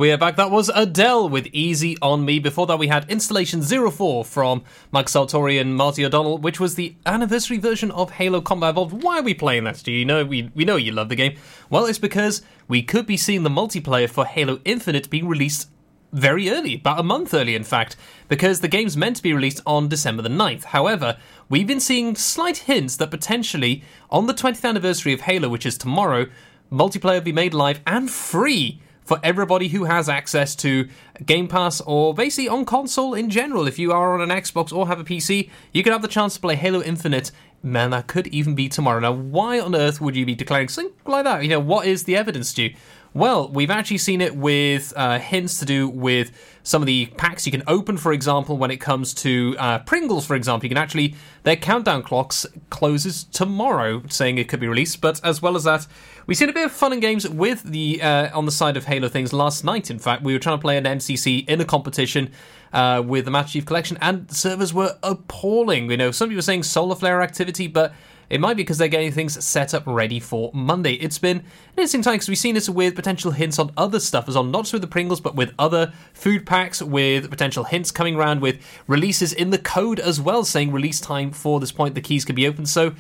we 0.05 0.13
are 0.13 0.19
back. 0.19 0.37
That 0.37 0.51
was 0.51 0.71
Adele 0.75 1.31
with 1.31 1.47
Easy 1.55 1.97
on 2.03 2.27
Me. 2.27 2.39
Before 2.39 2.67
that, 2.67 2.79
we 2.79 2.89
had 2.89 3.11
Installation 3.11 3.63
04 3.63 4.27
from 4.27 4.63
Mike 4.93 5.07
Salvatori 5.07 5.59
and 5.59 5.75
Marty 5.75 6.05
O'Donnell, 6.05 6.37
which 6.37 6.61
was 6.61 6.75
the 6.75 6.95
anniversary 7.07 7.57
version 7.57 7.91
of 7.91 8.11
Halo 8.11 8.43
Combat 8.43 8.73
Evolved. 8.73 9.03
Why 9.03 9.21
are 9.21 9.23
we 9.23 9.33
playing 9.33 9.65
that? 9.65 9.83
Do 9.83 9.91
you 9.91 10.05
know? 10.05 10.23
We, 10.23 10.51
we 10.55 10.67
know 10.67 10.77
you 10.77 10.93
love 10.93 11.09
the 11.09 11.17
game. 11.17 11.39
Well, 11.71 11.87
it's 11.87 11.99
because 11.99 12.43
we 12.69 12.83
could 12.83 13.07
be 13.07 13.17
seeing 13.17 13.45
the 13.45 13.49
multiplayer 13.49 14.07
for 14.07 14.27
Halo 14.27 14.61
Infinite 14.67 15.09
being 15.09 15.27
released 15.27 15.71
very 16.13 16.51
early, 16.51 16.75
about 16.75 17.01
a 17.01 17.03
month 17.03 17.33
early, 17.33 17.55
in 17.55 17.65
fact, 17.65 17.97
because 18.29 18.61
the 18.61 18.69
game's 18.69 18.99
meant 18.99 19.17
to 19.17 19.23
be 19.23 19.33
released 19.33 19.63
on 19.65 19.89
December 19.89 20.23
the 20.23 20.29
9th. 20.29 20.65
However, 20.65 21.17
we've 21.49 21.67
been 21.67 21.81
seeing 21.81 22.15
slight 22.15 22.59
hints 22.59 22.97
that 22.97 23.11
potentially 23.11 23.83
on 24.11 24.27
the 24.27 24.35
20th 24.35 24.69
anniversary 24.69 25.15
of 25.15 25.23
Halo, 25.23 25.49
which 25.49 25.65
is 25.65 25.79
tomorrow, 25.79 26.27
multiplayer 26.71 27.15
will 27.15 27.21
be 27.23 27.33
made 27.33 27.55
live 27.55 27.81
and 27.87 28.11
free 28.11 28.83
for 29.05 29.21
everybody 29.23 29.69
who 29.69 29.85
has 29.85 30.09
access 30.09 30.57
to 30.57 30.89
Game 31.25 31.47
Pass 31.47 31.81
or 31.83 32.15
basically 32.15 32.49
on 32.49 32.65
console 32.65 33.15
in 33.15 33.31
general. 33.31 33.67
If 33.69 33.79
you 33.79 33.93
are 33.93 34.15
on 34.15 34.29
an 34.29 34.37
Xbox 34.37 34.73
or 34.73 34.87
have 34.89 34.99
a 34.99 35.05
PC, 35.05 35.51
you 35.73 35.83
can 35.83 35.93
have 35.93 36.03
the 36.03 36.09
chance 36.09 36.35
to 36.35 36.41
play 36.41 36.57
Halo 36.57 36.83
Infinite. 36.83 37.31
Man, 37.63 37.91
that 37.91 38.07
could 38.07 38.27
even 38.29 38.55
be 38.55 38.69
tomorrow. 38.69 39.01
Now, 39.01 39.13
why 39.13 39.61
on 39.61 39.75
earth 39.75 40.01
would 40.01 40.17
you 40.17 40.27
be 40.27 40.35
declaring 40.35 40.69
something 40.69 40.95
like 41.07 41.25
that? 41.25 41.43
You 41.43 41.49
know, 41.49 41.61
what 41.61 41.87
is 41.87 42.05
the 42.05 42.17
evidence 42.17 42.53
to? 42.55 42.75
Well, 43.15 43.49
we've 43.49 43.71
actually 43.71 43.99
seen 43.99 44.21
it 44.21 44.35
with 44.35 44.93
uh, 44.97 45.21
hints 45.21 45.61
to 45.61 45.65
do 45.65 45.89
with 45.89 46.33
some 46.65 46.83
of 46.83 46.87
the 46.87 47.07
packs 47.17 47.47
you 47.47 47.53
can 47.53 47.63
open, 47.69 47.97
for 47.97 48.13
example, 48.13 48.59
when 48.59 48.73
it 48.73 48.79
comes 48.79 49.15
to 49.15 49.55
uh, 49.57 49.79
Pringles, 49.81 50.27
for 50.27 50.35
example. 50.35 50.67
You 50.67 50.71
can 50.71 50.83
actually, 50.83 51.15
their 51.45 51.55
countdown 51.55 52.03
clocks 52.03 52.45
closes 52.71 53.23
tomorrow, 53.23 54.03
saying 54.09 54.39
it 54.39 54.49
could 54.49 54.59
be 54.59 54.67
released. 54.67 55.01
But 55.01 55.25
as 55.25 55.41
well 55.41 55.55
as 55.55 55.63
that, 55.63 55.87
we've 56.27 56.37
seen 56.37 56.49
a 56.49 56.53
bit 56.53 56.67
of 56.67 56.73
fun 56.73 56.93
and 56.93 57.03
games 57.03 57.29
with 57.29 57.63
the, 57.63 58.03
uh, 58.03 58.37
on 58.37 58.47
the 58.47 58.53
side 58.53 58.77
of 58.77 58.85
Halo 58.85 59.09
things 59.09 59.33
last 59.33 59.65
night, 59.65 59.91
in 59.91 59.99
fact. 59.99 60.23
We 60.23 60.33
were 60.33 60.39
trying 60.39 60.59
to 60.59 60.63
play 60.63 60.77
an 60.77 60.85
MCC 60.85 61.49
in 61.49 61.61
a 61.61 61.65
competition. 61.65 62.31
Uh, 62.73 63.01
with 63.01 63.25
the 63.25 63.31
Master 63.31 63.53
Chief 63.53 63.67
Collection, 63.67 63.97
and 64.01 64.27
the 64.27 64.35
servers 64.35 64.75
were 64.75 64.99
appalling. 65.05 65.89
You 65.93 65.97
know, 65.97 66.11
some 66.11 66.29
people 66.29 66.39
were 66.39 66.43
saying 66.43 66.65
solar 66.65 66.97
flare 66.97 67.23
activity, 67.23 67.69
but 67.69 67.95
it 68.31 68.41
might 68.41 68.57
be 68.57 68.63
because 68.63 68.79
they're 68.79 68.89
getting 68.89 69.13
things 69.13 69.43
set 69.45 69.75
up 69.75 69.85
ready 69.87 70.19
for 70.19 70.51
Monday. 70.53 70.95
It's 70.95 71.19
been 71.19 71.39
an 71.39 71.45
interesting 71.77 72.03
time 72.03 72.15
because 72.15 72.29
we've 72.29 72.39
seen 72.39 72.55
this 72.55 72.69
with 72.69 72.97
potential 72.97 73.31
hints 73.31 73.59
on 73.59 73.71
other 73.77 74.01
stuff 74.01 74.29
as 74.29 74.37
on, 74.37 74.51
not 74.51 74.63
just 74.63 74.73
with 74.73 74.83
the 74.83 74.89
Pringles, 74.89 75.21
but 75.21 75.35
with 75.35 75.53
other 75.59 75.93
food 76.15 76.47
packs, 76.47 76.83
with 76.83 77.31
potential 77.31 77.65
hints 77.65 77.91
coming 77.91 78.17
around 78.17 78.41
with 78.41 78.61
releases 78.87 79.33
in 79.33 79.51
the 79.51 79.59
code 79.59 80.01
as 80.01 80.21
well, 80.21 80.45
saying 80.45 80.73
release 80.73 81.01
time 81.01 81.31
for 81.31 81.61
this 81.61 81.73
point, 81.73 81.95
the 81.95 82.01
keys 82.01 82.25
could 82.25 82.37
be 82.37 82.47
open. 82.47 82.67
So, 82.67 82.95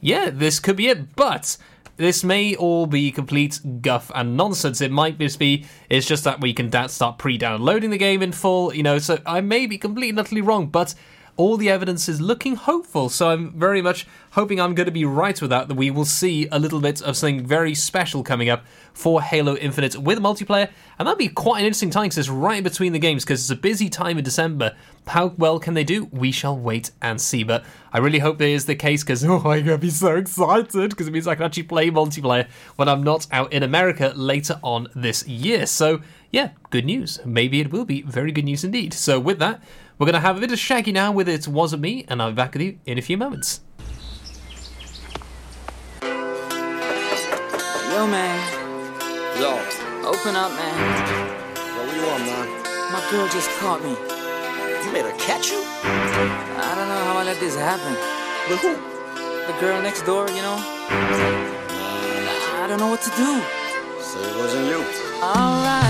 yeah, 0.00 0.30
this 0.30 0.58
could 0.58 0.76
be 0.76 0.88
it. 0.88 1.14
But 1.14 1.56
this 2.00 2.24
may 2.24 2.56
all 2.56 2.86
be 2.86 3.12
complete 3.12 3.60
guff 3.82 4.10
and 4.14 4.34
nonsense. 4.34 4.80
It 4.80 4.90
might 4.90 5.18
just 5.18 5.38
be 5.38 5.66
it's 5.90 6.06
just 6.06 6.24
that 6.24 6.40
we 6.40 6.54
can 6.54 6.70
da- 6.70 6.86
start 6.86 7.18
pre-downloading 7.18 7.90
the 7.90 7.98
game 7.98 8.22
in 8.22 8.32
full, 8.32 8.74
you 8.74 8.82
know. 8.82 8.98
So 8.98 9.18
I 9.26 9.42
may 9.42 9.66
be 9.66 9.76
completely 9.76 10.08
and 10.08 10.18
utterly 10.18 10.40
wrong, 10.40 10.68
but 10.68 10.94
all 11.36 11.58
the 11.58 11.68
evidence 11.68 12.08
is 12.08 12.20
looking 12.20 12.56
hopeful. 12.56 13.10
So 13.10 13.30
I'm 13.30 13.52
very 13.52 13.82
much 13.82 14.06
hoping 14.32 14.60
I'm 14.60 14.74
going 14.74 14.86
to 14.86 14.92
be 14.92 15.04
right 15.04 15.40
with 15.40 15.50
that, 15.50 15.68
that 15.68 15.74
we 15.74 15.90
will 15.90 16.04
see 16.04 16.48
a 16.50 16.58
little 16.58 16.80
bit 16.80 17.02
of 17.02 17.16
something 17.16 17.46
very 17.46 17.74
special 17.74 18.22
coming 18.22 18.48
up 18.48 18.64
for 18.92 19.20
Halo 19.20 19.56
Infinite 19.56 19.96
with 19.96 20.18
multiplayer. 20.18 20.70
And 20.98 21.06
that'd 21.06 21.18
be 21.18 21.28
quite 21.28 21.60
an 21.60 21.66
interesting 21.66 21.90
time 21.90 22.04
because 22.04 22.18
it's 22.18 22.28
right 22.28 22.62
between 22.62 22.92
the 22.92 22.98
games 22.98 23.24
because 23.24 23.40
it's 23.40 23.50
a 23.50 23.56
busy 23.56 23.88
time 23.88 24.18
in 24.18 24.24
December. 24.24 24.74
How 25.06 25.28
well 25.38 25.58
can 25.58 25.74
they 25.74 25.84
do? 25.84 26.04
We 26.12 26.30
shall 26.30 26.56
wait 26.56 26.92
and 27.02 27.20
see. 27.20 27.42
But 27.42 27.64
I 27.92 27.98
really 27.98 28.20
hope 28.20 28.38
that 28.38 28.48
is 28.48 28.66
the 28.66 28.76
case 28.76 29.02
because, 29.02 29.24
oh, 29.28 29.36
I'm 29.36 29.42
going 29.42 29.66
to 29.66 29.78
be 29.78 29.90
so 29.90 30.16
excited 30.16 30.90
because 30.90 31.08
it 31.08 31.10
means 31.10 31.26
I 31.26 31.34
can 31.34 31.44
actually 31.44 31.64
play 31.64 31.90
multiplayer 31.90 32.48
when 32.76 32.88
I'm 32.88 33.02
not 33.02 33.26
out 33.32 33.52
in 33.52 33.62
America 33.62 34.12
later 34.14 34.60
on 34.62 34.88
this 34.94 35.26
year. 35.26 35.66
So, 35.66 36.00
yeah, 36.30 36.50
good 36.70 36.84
news. 36.84 37.18
Maybe 37.24 37.60
it 37.60 37.72
will 37.72 37.84
be 37.84 38.02
very 38.02 38.32
good 38.32 38.44
news 38.44 38.62
indeed. 38.62 38.94
So, 38.94 39.18
with 39.18 39.38
that, 39.40 39.62
we're 39.98 40.06
going 40.06 40.14
to 40.14 40.20
have 40.20 40.36
a 40.36 40.40
bit 40.40 40.52
of 40.52 40.58
Shaggy 40.58 40.92
now 40.92 41.12
with 41.12 41.28
It 41.28 41.48
Wasn't 41.48 41.82
Me, 41.82 42.04
and 42.08 42.22
I'll 42.22 42.30
be 42.30 42.36
back 42.36 42.54
with 42.54 42.62
you 42.62 42.78
in 42.86 42.96
a 42.96 43.02
few 43.02 43.18
moments. 43.18 43.60
Yo, 47.90 48.06
man. 48.06 48.40
Yo. 49.38 49.80
Open 50.08 50.36
up, 50.36 50.52
man. 50.52 50.76
Yo, 51.56 51.84
what 51.84 51.96
you 51.96 52.02
want, 52.06 52.24
man? 52.24 52.48
My 52.92 53.06
girl 53.10 53.28
just 53.28 53.50
caught 53.58 53.82
me. 53.84 54.19
You 54.84 54.92
made 54.92 55.04
her 55.04 55.12
catch 55.18 55.50
you? 55.50 55.62
I 55.62 56.74
don't 56.74 56.88
know 56.88 57.04
how 57.04 57.18
I 57.18 57.24
let 57.24 57.38
this 57.38 57.54
happen. 57.54 57.92
With 58.48 58.60
who? 58.60 58.74
The 59.46 59.52
girl 59.60 59.80
next 59.82 60.02
door, 60.02 60.26
you 60.28 60.42
know? 60.42 60.56
I 62.62 62.66
don't 62.66 62.78
know 62.78 62.88
what 62.88 63.02
to 63.02 63.10
do. 63.10 63.42
So 64.00 64.18
it 64.20 64.36
wasn't 64.36 64.66
you. 64.68 64.84
Alright. 65.22 65.89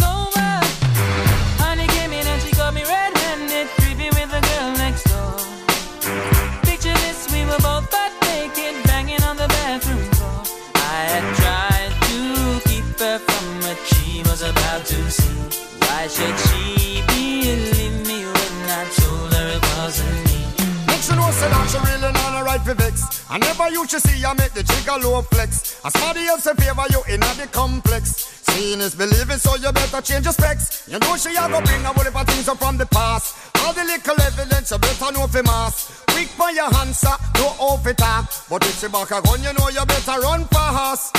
really 22.65 22.75
not 22.75 22.83
a 22.83 22.91
right 22.91 23.01
for 23.01 23.01
vex. 23.01 23.25
I 23.29 23.37
never 23.37 23.69
you 23.71 23.87
should 23.87 24.01
see 24.01 24.25
I 24.25 24.33
make 24.33 24.53
the 24.53 24.63
jigger 24.63 24.97
low 25.01 25.21
flex. 25.21 25.79
As 25.85 25.93
somebody 25.93 26.25
else 26.27 26.47
in 26.47 26.55
favor 26.55 26.85
you 26.89 27.01
in 27.13 27.19
the 27.19 27.47
complex. 27.51 28.27
Seeing 28.51 28.81
is 28.81 28.95
believing, 28.95 29.37
so 29.37 29.55
you 29.55 29.71
better 29.71 30.01
change 30.01 30.25
your 30.25 30.33
specs. 30.33 30.87
You 30.87 30.99
know 30.99 31.15
she 31.15 31.29
a 31.35 31.47
go 31.47 31.61
bring 31.61 31.81
a 31.85 31.93
whole 31.93 32.03
heap 32.03 32.15
of 32.19 32.27
things 32.27 32.47
up 32.47 32.57
from 32.57 32.77
the 32.77 32.85
past. 32.87 33.35
All 33.63 33.73
the 33.73 33.83
little 33.83 34.21
evidence 34.21 34.71
you 34.71 34.77
better 34.77 35.11
know 35.13 35.27
for 35.27 35.43
mass. 35.43 36.03
Quick 36.09 36.27
for 36.27 36.51
your 36.51 36.73
answer, 36.75 37.15
no 37.35 37.47
off 37.59 37.87
it 37.87 38.01
up. 38.01 38.25
But 38.49 38.63
if 38.65 38.79
she 38.79 38.87
back 38.87 39.11
a 39.11 39.21
gun, 39.21 39.41
you 39.43 39.53
know 39.53 39.69
you 39.69 39.85
better 39.85 40.19
run 40.19 40.45
fast. 40.45 41.15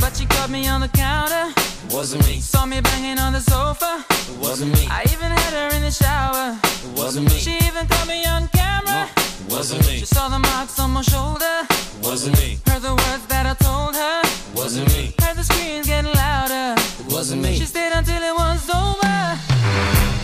But 0.00 0.16
she 0.16 0.26
caught 0.26 0.50
me 0.50 0.66
on 0.68 0.80
the 0.80 0.88
counter. 0.88 1.52
Wasn't 1.90 2.24
me. 2.26 2.40
Saw 2.40 2.66
me 2.66 2.80
banging 2.80 3.18
on 3.18 3.32
the 3.32 3.40
sofa. 3.40 4.04
Wasn't 4.40 4.72
me. 4.72 4.86
I 4.88 5.02
even 5.12 5.30
had 5.30 5.52
her 5.52 5.76
in 5.76 5.82
the 5.82 5.90
shower. 5.90 6.56
It 6.62 6.98
wasn't 6.98 7.26
me. 7.28 7.38
She 7.38 7.56
even 7.66 7.86
caught 7.86 8.06
me 8.06 8.24
on 8.24 8.48
camera. 8.84 9.08
Wasn't 9.48 9.86
me. 9.86 9.98
She 9.98 10.06
saw 10.06 10.28
the 10.28 10.38
marks 10.38 10.78
on 10.78 10.90
my 10.90 11.02
shoulder. 11.02 11.66
Wasn't 12.02 12.36
me. 12.38 12.58
Heard 12.66 12.82
the 12.82 12.90
words 12.90 13.26
that 13.28 13.46
I 13.46 13.54
told 13.54 13.94
her. 13.96 14.22
Wasn't 14.54 14.88
me. 14.88 15.14
Heard 15.20 15.36
the 15.36 15.44
screams 15.44 15.86
getting 15.86 16.12
louder. 16.12 16.80
Wasn't 17.08 17.42
me. 17.42 17.56
She 17.56 17.64
stayed 17.64 17.92
until 17.92 18.22
it 18.22 18.34
was 18.34 18.68
over. 18.70 20.19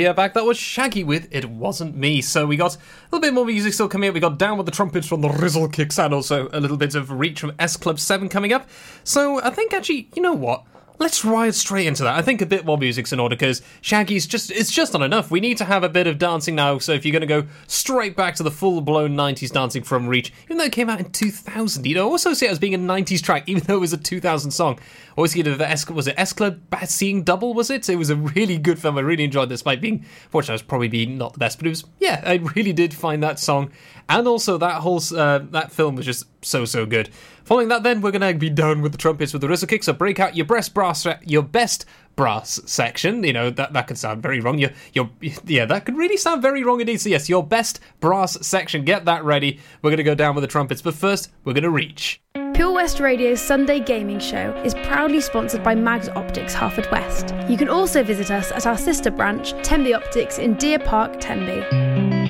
We 0.00 0.06
are 0.06 0.14
back. 0.14 0.32
That 0.32 0.46
was 0.46 0.56
Shaggy 0.56 1.04
with 1.04 1.28
It 1.30 1.44
Wasn't 1.44 1.94
Me. 1.94 2.22
So 2.22 2.46
we 2.46 2.56
got 2.56 2.74
a 2.74 2.78
little 3.12 3.20
bit 3.20 3.34
more 3.34 3.44
music 3.44 3.74
still 3.74 3.86
coming 3.86 4.08
up. 4.08 4.14
We 4.14 4.20
got 4.20 4.38
Down 4.38 4.56
with 4.56 4.64
the 4.64 4.72
Trumpets 4.72 5.06
from 5.06 5.20
the 5.20 5.28
Rizzle 5.28 5.70
Kicks 5.70 5.98
and 5.98 6.14
also 6.14 6.48
a 6.54 6.58
little 6.58 6.78
bit 6.78 6.94
of 6.94 7.10
Reach 7.10 7.40
from 7.40 7.52
S 7.58 7.76
Club 7.76 8.00
7 8.00 8.30
coming 8.30 8.50
up. 8.50 8.66
So 9.04 9.42
I 9.42 9.50
think 9.50 9.74
actually, 9.74 10.08
you 10.14 10.22
know 10.22 10.32
what? 10.32 10.64
Let's 11.00 11.24
ride 11.24 11.54
straight 11.54 11.86
into 11.86 12.02
that. 12.02 12.14
I 12.14 12.20
think 12.20 12.42
a 12.42 12.46
bit 12.46 12.66
more 12.66 12.76
music's 12.76 13.10
in 13.10 13.18
order 13.18 13.34
because 13.34 13.62
Shaggy's 13.80 14.26
just 14.26 14.50
it's 14.50 14.70
just 14.70 14.92
not 14.92 15.00
enough. 15.00 15.30
We 15.30 15.40
need 15.40 15.56
to 15.56 15.64
have 15.64 15.82
a 15.82 15.88
bit 15.88 16.06
of 16.06 16.18
dancing 16.18 16.54
now. 16.54 16.76
So 16.76 16.92
if 16.92 17.06
you're 17.06 17.12
going 17.12 17.22
to 17.22 17.26
go 17.26 17.48
straight 17.66 18.16
back 18.16 18.34
to 18.34 18.42
the 18.42 18.50
full 18.50 18.82
blown 18.82 19.16
90s 19.16 19.50
dancing 19.50 19.82
from 19.82 20.06
Reach, 20.06 20.30
even 20.44 20.58
though 20.58 20.64
it 20.64 20.72
came 20.72 20.90
out 20.90 21.00
in 21.00 21.10
2000, 21.10 21.86
you 21.86 21.94
know, 21.94 22.10
also 22.10 22.34
see 22.34 22.44
it 22.44 22.50
as 22.50 22.58
being 22.58 22.74
a 22.74 22.78
90s 22.78 23.22
track, 23.22 23.44
even 23.48 23.62
though 23.64 23.76
it 23.76 23.80
was 23.80 23.94
a 23.94 23.96
2000 23.96 24.50
song. 24.50 24.78
Always 25.16 25.32
get 25.32 25.44
the 25.44 25.66
Es- 25.66 25.88
was 25.88 26.06
it 26.06 26.14
S 26.18 26.34
Club 26.34 26.60
Seeing 26.84 27.24
Double? 27.24 27.54
Was 27.54 27.70
it? 27.70 27.88
It 27.88 27.96
was 27.96 28.10
a 28.10 28.16
really 28.16 28.58
good 28.58 28.78
film. 28.78 28.98
I 28.98 29.00
really 29.00 29.24
enjoyed 29.24 29.48
this. 29.48 29.60
Despite 29.60 29.80
being, 29.80 30.04
fortunately, 30.28 30.52
it 30.52 30.56
was 30.56 30.62
probably 30.62 31.06
not 31.06 31.32
the 31.32 31.38
best, 31.38 31.58
but 31.58 31.66
it 31.66 31.70
was. 31.70 31.84
Yeah, 31.98 32.22
I 32.24 32.34
really 32.54 32.74
did 32.74 32.92
find 32.92 33.22
that 33.22 33.38
song 33.38 33.70
and 34.10 34.26
also 34.26 34.58
that 34.58 34.80
whole 34.80 35.00
uh, 35.16 35.38
that 35.50 35.72
film 35.72 35.94
was 35.94 36.04
just 36.04 36.26
so 36.44 36.64
so 36.64 36.84
good. 36.84 37.08
Following 37.50 37.66
that, 37.66 37.82
then 37.82 38.00
we're 38.00 38.12
gonna 38.12 38.32
be 38.32 38.48
done 38.48 38.80
with 38.80 38.92
the 38.92 38.98
trumpets 38.98 39.32
with 39.32 39.42
the 39.42 39.48
Rizzle 39.48 39.68
kick. 39.68 39.82
So 39.82 39.92
break 39.92 40.20
out 40.20 40.36
your 40.36 40.46
best 40.46 40.72
brass, 40.72 41.04
your 41.24 41.42
best 41.42 41.84
brass 42.14 42.60
section. 42.64 43.24
You 43.24 43.32
know 43.32 43.50
that 43.50 43.72
that 43.72 43.88
could 43.88 43.98
sound 43.98 44.22
very 44.22 44.38
wrong. 44.38 44.56
Your 44.60 44.70
your 44.92 45.10
yeah, 45.46 45.64
that 45.64 45.84
could 45.84 45.96
really 45.96 46.16
sound 46.16 46.42
very 46.42 46.62
wrong 46.62 46.80
indeed. 46.80 47.00
So 47.00 47.08
yes, 47.08 47.28
your 47.28 47.44
best 47.44 47.80
brass 47.98 48.46
section. 48.46 48.84
Get 48.84 49.04
that 49.06 49.24
ready. 49.24 49.58
We're 49.82 49.90
gonna 49.90 50.04
go 50.04 50.14
down 50.14 50.36
with 50.36 50.42
the 50.42 50.48
trumpets, 50.48 50.80
but 50.80 50.94
first 50.94 51.32
we're 51.42 51.54
gonna 51.54 51.70
reach. 51.70 52.22
Pure 52.54 52.70
West 52.70 53.00
Radio's 53.00 53.40
Sunday 53.40 53.80
Gaming 53.80 54.20
Show 54.20 54.54
is 54.64 54.74
proudly 54.84 55.20
sponsored 55.20 55.64
by 55.64 55.74
Mags 55.74 56.08
Optics 56.10 56.54
Haverfordwest. 56.54 57.50
You 57.50 57.56
can 57.56 57.68
also 57.68 58.04
visit 58.04 58.30
us 58.30 58.52
at 58.52 58.64
our 58.64 58.78
sister 58.78 59.10
branch, 59.10 59.60
Tenby 59.64 59.92
Optics 59.92 60.38
in 60.38 60.54
Deer 60.54 60.78
Park, 60.78 61.18
Tenby. 61.18 61.66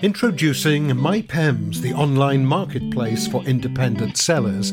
Introducing 0.02 0.88
MyPems, 0.88 1.82
the 1.82 1.92
online 1.92 2.46
marketplace 2.46 3.28
for 3.28 3.44
independent 3.44 4.16
sellers 4.16 4.72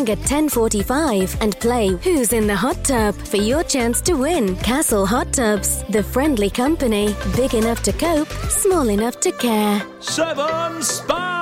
at 0.00 0.18
10:45 0.24 1.36
and 1.40 1.58
play 1.60 1.88
Who's 2.04 2.32
in 2.32 2.46
the 2.46 2.56
Hot 2.56 2.82
Tub 2.84 3.14
for 3.14 3.36
your 3.36 3.62
chance 3.64 4.00
to 4.02 4.14
win. 4.14 4.56
Castle 4.56 5.06
Hot 5.06 5.32
Tubs, 5.32 5.84
the 5.90 6.02
friendly 6.02 6.50
company, 6.50 7.14
big 7.36 7.54
enough 7.54 7.82
to 7.82 7.92
cope, 7.92 8.28
small 8.48 8.88
enough 8.88 9.20
to 9.20 9.32
care. 9.32 9.82
Seven 10.00 10.82
Spice, 10.82 11.41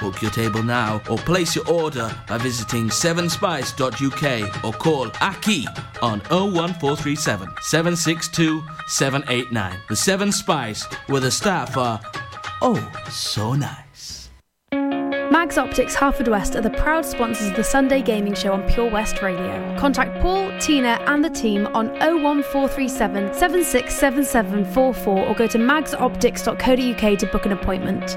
Book 0.00 0.22
your 0.22 0.30
table 0.30 0.62
now 0.62 1.02
or 1.10 1.18
place 1.18 1.54
your 1.54 1.68
order 1.68 2.10
by 2.26 2.38
visiting 2.38 2.88
sevenspice.uk 2.88 4.64
or 4.64 4.72
call 4.72 5.10
Aki 5.20 5.66
on 6.00 6.20
01437 6.30 7.48
762 7.60 8.62
789. 8.88 9.76
The 9.88 9.96
Seven 9.96 10.32
Spice, 10.32 10.84
where 11.08 11.20
the 11.20 11.30
staff 11.30 11.76
are 11.76 12.00
oh 12.62 12.90
so 13.10 13.52
nice. 13.54 14.30
Mags 15.30 15.58
Optics 15.58 15.94
Haverfordwest 15.94 16.56
are 16.56 16.60
the 16.60 16.70
proud 16.70 17.04
sponsors 17.04 17.48
of 17.48 17.56
the 17.56 17.64
Sunday 17.64 18.02
Gaming 18.02 18.34
Show 18.34 18.52
on 18.52 18.68
Pure 18.68 18.90
West 18.90 19.22
Radio. 19.22 19.76
Contact 19.78 20.20
Paul, 20.22 20.50
Tina, 20.60 20.98
and 21.06 21.24
the 21.24 21.30
team 21.30 21.66
on 21.68 21.88
01437 22.00 23.34
767744 23.34 25.28
or 25.28 25.34
go 25.34 25.46
to 25.46 25.58
magsoptics.co.uk 25.58 27.18
to 27.18 27.26
book 27.26 27.46
an 27.46 27.52
appointment. 27.52 28.16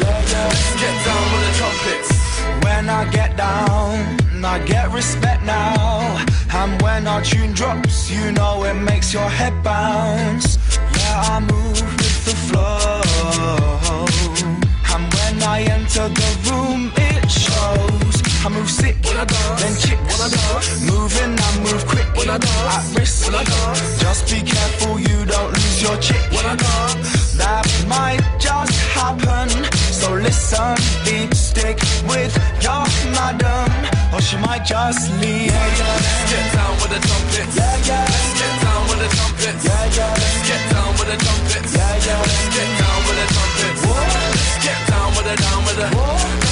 Let's 0.00 0.74
get 0.80 1.04
down 1.04 1.24
with 1.32 1.42
the 1.46 1.52
trumpets. 1.58 2.10
When 2.64 2.88
I 2.88 3.04
get 3.10 3.36
down, 3.36 4.44
I 4.44 4.58
get 4.64 4.90
respect 4.90 5.42
now. 5.44 6.24
And 6.54 6.80
when 6.82 7.06
our 7.06 7.22
tune 7.22 7.52
drops, 7.52 8.10
you 8.10 8.32
know 8.32 8.64
it 8.64 8.74
makes 8.74 9.12
your 9.12 9.28
head 9.28 9.62
bounce. 9.62 10.58
Yeah, 10.96 11.34
I 11.34 11.40
move 11.40 11.80
with 11.82 12.24
the 12.24 12.34
flow. 12.46 13.02
And 14.94 15.14
when 15.14 15.42
I 15.42 15.62
enter 15.62 16.08
the 16.08 16.30
room, 16.50 16.92
it 16.96 17.30
shows. 17.30 18.11
I 18.44 18.48
move 18.48 18.68
sick, 18.68 18.96
then 19.02 19.74
chicks. 19.78 20.02
When 20.02 20.18
I 20.18 20.28
dance. 20.34 20.82
Moving, 20.90 21.38
I 21.38 21.50
move 21.62 21.86
quick. 21.86 22.08
When 22.18 22.28
I 22.28 22.38
dance. 22.38 22.74
At 22.74 22.98
risk, 22.98 23.26
When 23.26 23.36
I 23.38 23.44
dance. 23.44 24.00
just 24.02 24.26
be 24.26 24.42
careful 24.42 24.98
you 24.98 25.24
don't 25.26 25.52
lose 25.54 25.80
your 25.80 25.96
chick. 25.98 26.18
When 26.34 26.46
I 26.46 26.56
dance. 26.56 27.38
That 27.38 27.62
might 27.86 28.18
just 28.42 28.74
happen. 28.98 29.46
So 29.94 30.14
listen, 30.14 30.74
deep 31.06 31.32
stick 31.34 31.78
with 32.10 32.34
your 32.58 32.82
madam, 33.14 33.70
or 34.12 34.20
she 34.20 34.36
might 34.38 34.64
just 34.66 35.06
leave. 35.22 35.54
Let's 35.54 36.26
get 36.26 36.46
down 36.50 36.74
with 36.82 36.90
the 36.90 36.98
trumpets. 36.98 37.54
Yeah, 37.54 37.78
yeah. 37.86 38.10
Let's 38.10 38.34
get 38.42 38.54
down 38.58 38.82
with 38.90 39.00
the 39.02 39.08
trumpets. 39.22 39.62
Yeah, 39.62 39.86
yeah. 39.94 40.18
Let's 40.18 40.42
get 40.50 40.62
down 40.74 40.90
with 40.98 41.08
the 41.14 41.16
trumpets. 41.22 41.72
Yeah, 41.78 42.06
yeah. 42.10 42.18
Let's 42.26 42.48
get 42.58 42.70
down 42.82 42.98
with 43.06 43.18
the 43.22 43.26
trumpets. 43.30 43.82
Let's 43.86 44.58
get 44.66 44.78
down 44.90 45.08
with 45.14 45.26
the 45.30 45.36
down 45.38 45.60
with 45.62 45.76
the. 45.78 45.86
Down 45.94 46.51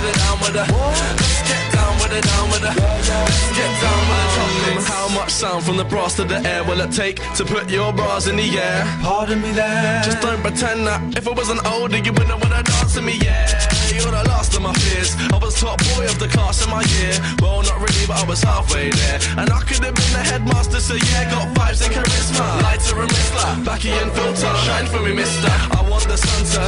with 0.00 0.12
the 0.12 0.18
down 0.18 0.40
with 0.40 0.52
the. 0.52 0.64
Let's 0.72 1.48
get 1.48 1.72
down 1.72 1.94
with 2.00 2.10
the 2.10 2.20
down 2.20 2.50
with 2.50 2.60
the. 2.60 2.72
Let's 2.80 3.56
get 3.56 3.70
down 3.80 4.00
with 4.08 4.18
the 4.20 4.28
trumpets. 4.34 4.88
How 4.88 5.08
much 5.08 5.30
sound 5.30 5.64
from 5.64 5.76
the 5.76 5.84
brass 5.84 6.16
to 6.16 6.24
the 6.24 6.38
air 6.48 6.64
will 6.64 6.80
it 6.80 6.92
take 6.92 7.16
to 7.34 7.44
put 7.44 7.70
your 7.70 7.92
bras 7.92 8.26
in 8.26 8.36
the 8.36 8.58
air? 8.58 8.84
Pardon 9.02 9.40
me 9.40 9.52
there. 9.52 10.02
Just 10.02 10.20
don't 10.20 10.40
pretend 10.40 10.86
that 10.86 11.16
if 11.16 11.28
I 11.28 11.32
wasn't 11.32 11.64
older, 11.66 11.98
you 11.98 12.12
wouldn't 12.12 12.40
wanna 12.40 12.62
dance 12.62 12.94
to 12.94 13.02
me, 13.02 13.18
yeah. 13.22 13.69
You're 14.00 14.12
the 14.12 14.24
last 14.32 14.56
of 14.56 14.62
my 14.62 14.72
fears. 14.72 15.14
I 15.30 15.36
was 15.36 15.60
top 15.60 15.78
boy 15.92 16.06
of 16.06 16.18
the 16.18 16.28
class 16.28 16.64
in 16.64 16.70
my 16.70 16.80
year. 16.96 17.12
Well, 17.42 17.60
not 17.60 17.76
really, 17.84 18.06
but 18.08 18.16
I 18.16 18.24
was 18.24 18.42
halfway 18.42 18.88
there. 18.88 19.20
And 19.36 19.52
I 19.52 19.60
could 19.60 19.84
have 19.84 19.94
been 19.94 20.12
the 20.16 20.24
headmaster, 20.24 20.80
so 20.80 20.94
yeah, 20.94 21.28
got 21.30 21.52
vibes 21.54 21.84
and 21.84 21.92
charisma. 21.92 22.62
Lighter 22.62 22.96
and 22.96 23.10
mister, 23.12 23.44
backy 23.62 23.90
and 23.90 24.10
filter. 24.12 24.56
Shine 24.64 24.86
for 24.86 25.00
me, 25.00 25.12
mister. 25.12 25.52
I 25.76 25.84
want 25.88 26.08
the 26.08 26.16
sun 26.16 26.44
to. 26.48 26.64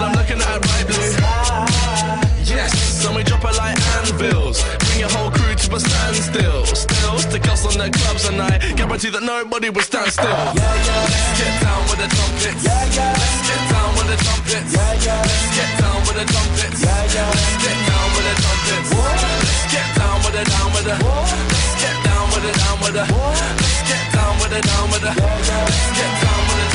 I'm 0.00 0.16
looking 0.16 0.40
at 0.40 0.62
bright 0.62 0.86
blue. 0.88 2.41
Yes, 2.44 3.04
and 3.06 3.14
we 3.14 3.22
drop 3.22 3.44
it 3.44 3.56
like 3.56 3.78
anvils. 3.98 4.62
Bring 4.82 5.00
your 5.00 5.10
whole 5.10 5.30
crew 5.30 5.54
to 5.54 5.76
a 5.76 5.80
standstill. 5.80 6.66
Still, 6.66 7.18
stick 7.18 7.48
us 7.48 7.66
on 7.66 7.78
the 7.78 7.90
clubs 7.90 8.28
and 8.28 8.42
I 8.42 8.58
guarantee 8.74 9.10
that 9.10 9.22
nobody 9.22 9.70
will 9.70 9.82
stand 9.82 10.10
still. 10.10 10.26
Yeah, 10.26 10.52
yeah. 10.52 11.12
Let's 11.12 11.38
get 11.38 11.54
down 11.62 11.82
with 11.86 12.00
the 12.02 12.08
trumpets. 12.10 12.62
Yeah, 12.66 12.84
yeah. 12.98 13.14
Let's 13.14 13.40
get 13.46 13.62
down 13.70 13.90
with 13.94 14.08
the 14.10 14.16
trumpets. 14.24 14.72
Yeah, 14.74 15.06
yeah. 15.06 15.22
Let's 15.22 15.54
get 15.54 15.70
down 15.78 15.98
with 16.02 16.16
the 16.18 16.26
trumpets. 16.32 16.80
Yeah, 16.82 17.14
yeah. 17.14 17.30
Let's 17.30 17.56
get 17.62 17.78
down 17.86 18.08
with 18.10 18.26
the 18.26 18.34
trumpets. 18.42 18.90
Let's 18.90 19.66
get 19.70 19.88
down 19.94 20.16
with 20.22 20.34
the 20.34 20.44
down 20.50 20.68
with 20.74 20.86
the. 20.86 20.96
Let's 20.98 21.74
get 21.78 21.96
down 22.02 22.26
with 22.32 22.42
the 22.42 22.52
down 22.58 22.76
with 22.82 22.94
the. 22.98 23.04
Let's 23.06 23.82
get 23.86 24.04
down 24.12 24.32
with 24.42 24.50
the 24.50 24.60
down 24.66 24.86
with 24.90 25.02
the. 25.06 25.12
Let's 25.14 25.90
get 25.94 26.12
down 26.22 26.40
with 26.42 26.58
the 26.58 26.71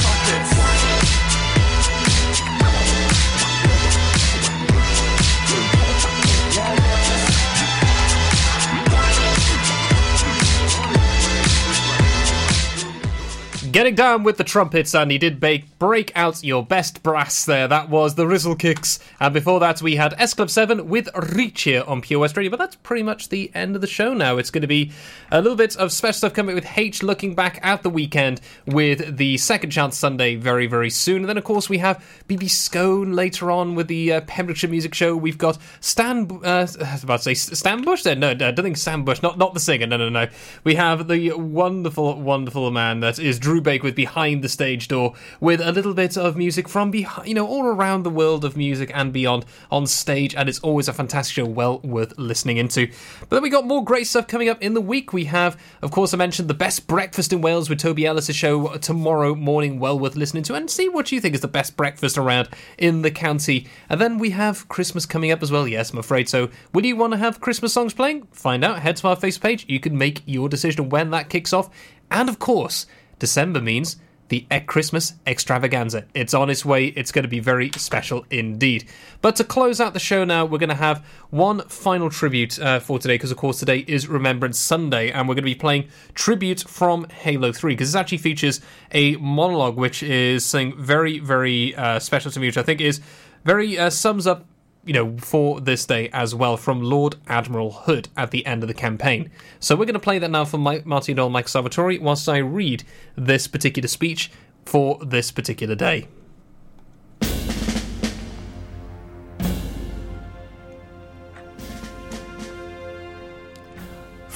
Getting 13.77 13.93
down 13.93 14.23
with 14.23 14.37
the 14.37 14.43
trumpets, 14.43 14.95
and 14.95 15.11
he 15.11 15.19
did 15.19 15.39
break, 15.39 15.77
break 15.77 16.11
out 16.15 16.43
your 16.43 16.65
best 16.65 17.03
brass 17.03 17.45
there. 17.45 17.67
That 17.67 17.89
was 17.89 18.15
the 18.15 18.25
Rizzle 18.25 18.57
Kicks. 18.57 18.99
And 19.19 19.31
before 19.31 19.59
that, 19.59 19.83
we 19.83 19.97
had 19.97 20.15
S 20.17 20.33
Club 20.33 20.49
7 20.49 20.89
with 20.89 21.07
Reach 21.35 21.61
here 21.61 21.83
on 21.85 22.01
Pure 22.01 22.21
West 22.21 22.35
Radio. 22.35 22.49
But 22.49 22.57
that's 22.57 22.75
pretty 22.77 23.03
much 23.03 23.29
the 23.29 23.51
end 23.53 23.75
of 23.75 23.81
the 23.81 23.87
show 23.87 24.15
now. 24.15 24.37
It's 24.37 24.49
going 24.49 24.63
to 24.63 24.67
be 24.67 24.91
a 25.31 25.43
little 25.43 25.55
bit 25.55 25.75
of 25.75 25.91
special 25.91 26.17
stuff 26.17 26.33
coming 26.33 26.55
with 26.55 26.75
H 26.75 27.03
looking 27.03 27.35
back 27.35 27.59
at 27.61 27.83
the 27.83 27.91
weekend 27.91 28.41
with 28.65 29.17
the 29.17 29.37
Second 29.37 29.69
Chance 29.69 29.95
Sunday 29.95 30.33
very, 30.33 30.65
very 30.65 30.89
soon. 30.89 31.17
And 31.17 31.29
then, 31.29 31.37
of 31.37 31.43
course, 31.43 31.69
we 31.69 31.77
have 31.77 32.03
BB 32.27 32.49
Scone 32.49 33.13
later 33.13 33.51
on 33.51 33.75
with 33.75 33.89
the 33.89 34.13
uh, 34.13 34.21
Pembrokeshire 34.21 34.71
Music 34.71 34.95
Show. 34.95 35.15
We've 35.15 35.37
got 35.37 35.59
Stan, 35.81 36.27
uh, 36.43 36.47
I 36.47 36.61
was 36.61 37.03
about 37.03 37.21
to 37.21 37.35
say 37.35 37.35
Stan 37.35 37.83
Bush 37.83 38.01
there. 38.01 38.15
No, 38.15 38.31
I 38.31 38.33
don't 38.33 38.55
think 38.55 38.77
Stan 38.77 39.03
Bush, 39.03 39.21
not, 39.21 39.37
not 39.37 39.53
the 39.53 39.59
singer. 39.59 39.85
No, 39.85 39.97
no, 39.97 40.09
no. 40.09 40.29
We 40.63 40.73
have 40.73 41.07
the 41.07 41.33
wonderful, 41.33 42.19
wonderful 42.19 42.71
man 42.71 43.01
that 43.01 43.19
is 43.19 43.37
Drew 43.37 43.61
With 43.67 43.95
Behind 43.95 44.41
the 44.41 44.47
Stage 44.47 44.87
Door 44.87 45.13
with 45.41 45.59
a 45.59 45.73
little 45.73 45.93
bit 45.93 46.15
of 46.15 46.37
music 46.37 46.69
from 46.69 46.89
behind, 46.89 47.27
you 47.27 47.33
know, 47.33 47.45
all 47.45 47.65
around 47.65 48.03
the 48.03 48.09
world 48.09 48.45
of 48.45 48.55
music 48.55 48.89
and 48.93 49.11
beyond 49.11 49.43
on 49.69 49.85
stage. 49.85 50.33
And 50.33 50.47
it's 50.47 50.59
always 50.59 50.87
a 50.87 50.93
fantastic 50.93 51.35
show, 51.35 51.45
well 51.45 51.79
worth 51.79 52.17
listening 52.17 52.55
into. 52.55 52.87
But 53.19 53.31
then 53.31 53.43
we 53.43 53.49
got 53.49 53.67
more 53.67 53.83
great 53.83 54.07
stuff 54.07 54.25
coming 54.25 54.47
up 54.47 54.61
in 54.61 54.73
the 54.73 54.79
week. 54.79 55.11
We 55.11 55.25
have, 55.25 55.59
of 55.81 55.91
course, 55.91 56.13
I 56.13 56.17
mentioned 56.17 56.47
the 56.47 56.53
best 56.53 56.87
breakfast 56.87 57.33
in 57.33 57.41
Wales 57.41 57.69
with 57.69 57.79
Toby 57.79 58.05
Ellis' 58.05 58.33
show 58.33 58.77
tomorrow 58.77 59.35
morning, 59.35 59.79
well 59.79 59.99
worth 59.99 60.15
listening 60.15 60.43
to, 60.43 60.55
and 60.55 60.69
see 60.69 60.87
what 60.87 61.11
you 61.11 61.19
think 61.19 61.35
is 61.35 61.41
the 61.41 61.49
best 61.49 61.75
breakfast 61.75 62.17
around 62.17 62.47
in 62.77 63.01
the 63.01 63.11
county. 63.11 63.67
And 63.89 63.99
then 63.99 64.17
we 64.17 64.29
have 64.29 64.69
Christmas 64.69 65.05
coming 65.05 65.29
up 65.31 65.43
as 65.43 65.51
well. 65.51 65.67
Yes, 65.67 65.91
I'm 65.91 65.99
afraid 65.99 66.29
so. 66.29 66.49
Will 66.73 66.85
you 66.85 66.95
want 66.95 67.11
to 67.11 67.17
have 67.17 67.41
Christmas 67.41 67.73
songs 67.73 67.93
playing? 67.93 68.27
Find 68.31 68.63
out. 68.63 68.79
Head 68.79 68.95
to 68.97 69.09
our 69.09 69.17
Facebook 69.17 69.41
page. 69.41 69.65
You 69.67 69.81
can 69.81 69.97
make 69.97 70.21
your 70.25 70.47
decision 70.47 70.87
when 70.87 71.09
that 71.09 71.29
kicks 71.29 71.51
off. 71.51 71.69
And 72.09 72.29
of 72.29 72.39
course, 72.39 72.85
December 73.19 73.61
means 73.61 73.97
the 74.29 74.45
Christmas 74.65 75.13
extravaganza. 75.25 76.05
It's 76.13 76.33
on 76.33 76.49
its 76.49 76.65
way. 76.65 76.87
It's 76.87 77.11
going 77.11 77.23
to 77.23 77.29
be 77.29 77.39
very 77.39 77.71
special 77.77 78.25
indeed. 78.29 78.85
But 79.21 79.35
to 79.37 79.43
close 79.43 79.79
out 79.79 79.93
the 79.93 79.99
show 79.99 80.23
now, 80.23 80.45
we're 80.45 80.57
going 80.57 80.69
to 80.69 80.75
have 80.75 81.05
one 81.29 81.61
final 81.67 82.09
tribute 82.09 82.59
uh, 82.59 82.79
for 82.79 82.99
today 82.99 83.15
because, 83.15 83.31
of 83.31 83.37
course, 83.37 83.59
today 83.59 83.85
is 83.87 84.07
Remembrance 84.07 84.59
Sunday, 84.59 85.11
and 85.11 85.27
we're 85.27 85.35
going 85.35 85.43
to 85.43 85.51
be 85.51 85.55
playing 85.55 85.87
tribute 86.13 86.61
from 86.67 87.07
Halo 87.09 87.51
3 87.51 87.73
because 87.73 87.89
this 87.89 87.99
actually 87.99 88.17
features 88.17 88.59
a 88.91 89.15
monologue 89.15 89.77
which 89.77 90.03
is 90.03 90.45
something 90.45 90.77
very, 90.77 91.19
very 91.19 91.75
uh, 91.75 91.99
special 91.99 92.31
to 92.31 92.39
me, 92.39 92.47
which 92.47 92.57
I 92.57 92.63
think 92.63 92.81
is 92.81 92.99
very 93.45 93.77
uh, 93.77 93.89
sums 93.89 94.27
up 94.27 94.45
you 94.85 94.93
know, 94.93 95.17
for 95.17 95.59
this 95.59 95.85
day 95.85 96.09
as 96.13 96.33
well 96.33 96.57
from 96.57 96.81
Lord 96.81 97.15
Admiral 97.27 97.71
Hood 97.71 98.09
at 98.15 98.31
the 98.31 98.45
end 98.45 98.63
of 98.63 98.67
the 98.67 98.73
campaign. 98.73 99.29
So 99.59 99.75
we're 99.75 99.85
going 99.85 99.93
to 99.93 99.99
play 99.99 100.19
that 100.19 100.31
now 100.31 100.45
for 100.45 100.57
Mike, 100.57 100.85
Martin 100.85 101.17
Mike 101.31 101.47
Salvatori, 101.47 101.99
whilst 101.99 102.29
I 102.29 102.37
read 102.37 102.83
this 103.15 103.47
particular 103.47 103.87
speech 103.87 104.31
for 104.65 104.97
this 105.03 105.31
particular 105.31 105.75
day. 105.75 106.07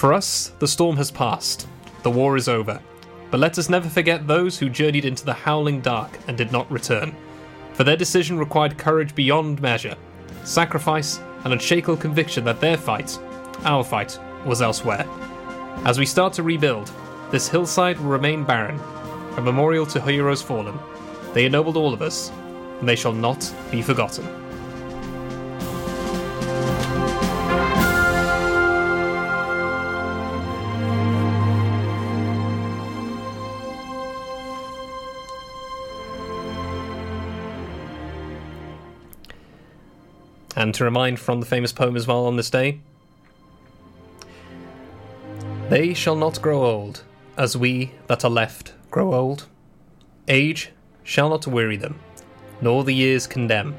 For 0.02 0.14
us, 0.14 0.52
the 0.58 0.68
storm 0.68 0.98
has 0.98 1.12
passed. 1.12 1.68
The 2.02 2.10
war 2.10 2.36
is 2.36 2.50
over. 2.50 2.82
But 3.30 3.40
let 3.40 3.58
us 3.58 3.70
never 3.70 3.88
forget 3.88 4.28
those 4.28 4.58
who 4.58 4.68
journeyed 4.68 5.06
into 5.06 5.24
the 5.24 5.34
howling 5.34 5.82
dark 5.82 6.10
and 6.28 6.36
did 6.36 6.52
not 6.52 6.70
return. 6.72 7.16
For 7.74 7.84
their 7.84 7.96
decision 7.96 8.38
required 8.38 8.78
courage 8.78 9.14
beyond 9.16 9.62
measure 9.62 9.96
sacrifice, 10.44 11.20
and 11.44 11.54
unshakable 11.54 11.98
conviction 11.98 12.44
that 12.46 12.60
their 12.60 12.78
fight, 12.78 13.18
our 13.64 13.84
fight, 13.84 14.20
was 14.46 14.62
elsewhere. 14.62 15.06
As 15.86 15.98
we 15.98 16.06
start 16.06 16.34
to 16.34 16.44
rebuild, 16.44 16.92
this 17.32 17.48
hillside 17.48 18.00
will 18.00 18.10
remain 18.10 18.44
barren, 18.44 18.80
a 19.38 19.42
memorial 19.42 19.86
to 19.88 20.02
heroes 20.02 20.42
fallen. 20.42 20.78
They 21.34 21.46
ennobled 21.46 21.78
all 21.78 21.94
of 21.94 22.02
us, 22.02 22.32
and 22.80 22.88
they 22.88 22.96
shall 22.96 23.14
not 23.14 23.54
be 23.72 23.82
forgotten. 23.82 24.41
And 40.62 40.76
to 40.76 40.84
remind 40.84 41.20
from 41.20 41.40
the 41.40 41.48
famous 41.48 41.74
poem 41.74 41.96
as 41.96 42.06
well 42.06 42.28
on 42.28 42.36
this 42.36 42.52
day 42.52 42.82
They 45.70 45.96
shall 45.96 46.16
not 46.16 46.40
grow 46.40 46.64
old, 46.64 47.04
as 47.36 47.58
we 47.58 47.94
that 48.06 48.24
are 48.24 48.30
left 48.30 48.74
grow 48.92 49.16
old. 49.16 49.48
Age 50.28 50.70
shall 51.04 51.30
not 51.30 51.48
weary 51.48 51.78
them, 51.78 52.00
nor 52.62 52.84
the 52.84 52.94
years 52.94 53.26
condemn. 53.26 53.74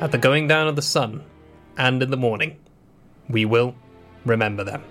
At 0.00 0.10
the 0.10 0.18
going 0.18 0.48
down 0.48 0.66
of 0.66 0.74
the 0.74 0.82
sun, 0.82 1.22
and 1.76 2.02
in 2.02 2.10
the 2.10 2.16
morning, 2.16 2.56
we 3.28 3.44
will 3.44 3.76
remember 4.24 4.64
them. 4.64 4.82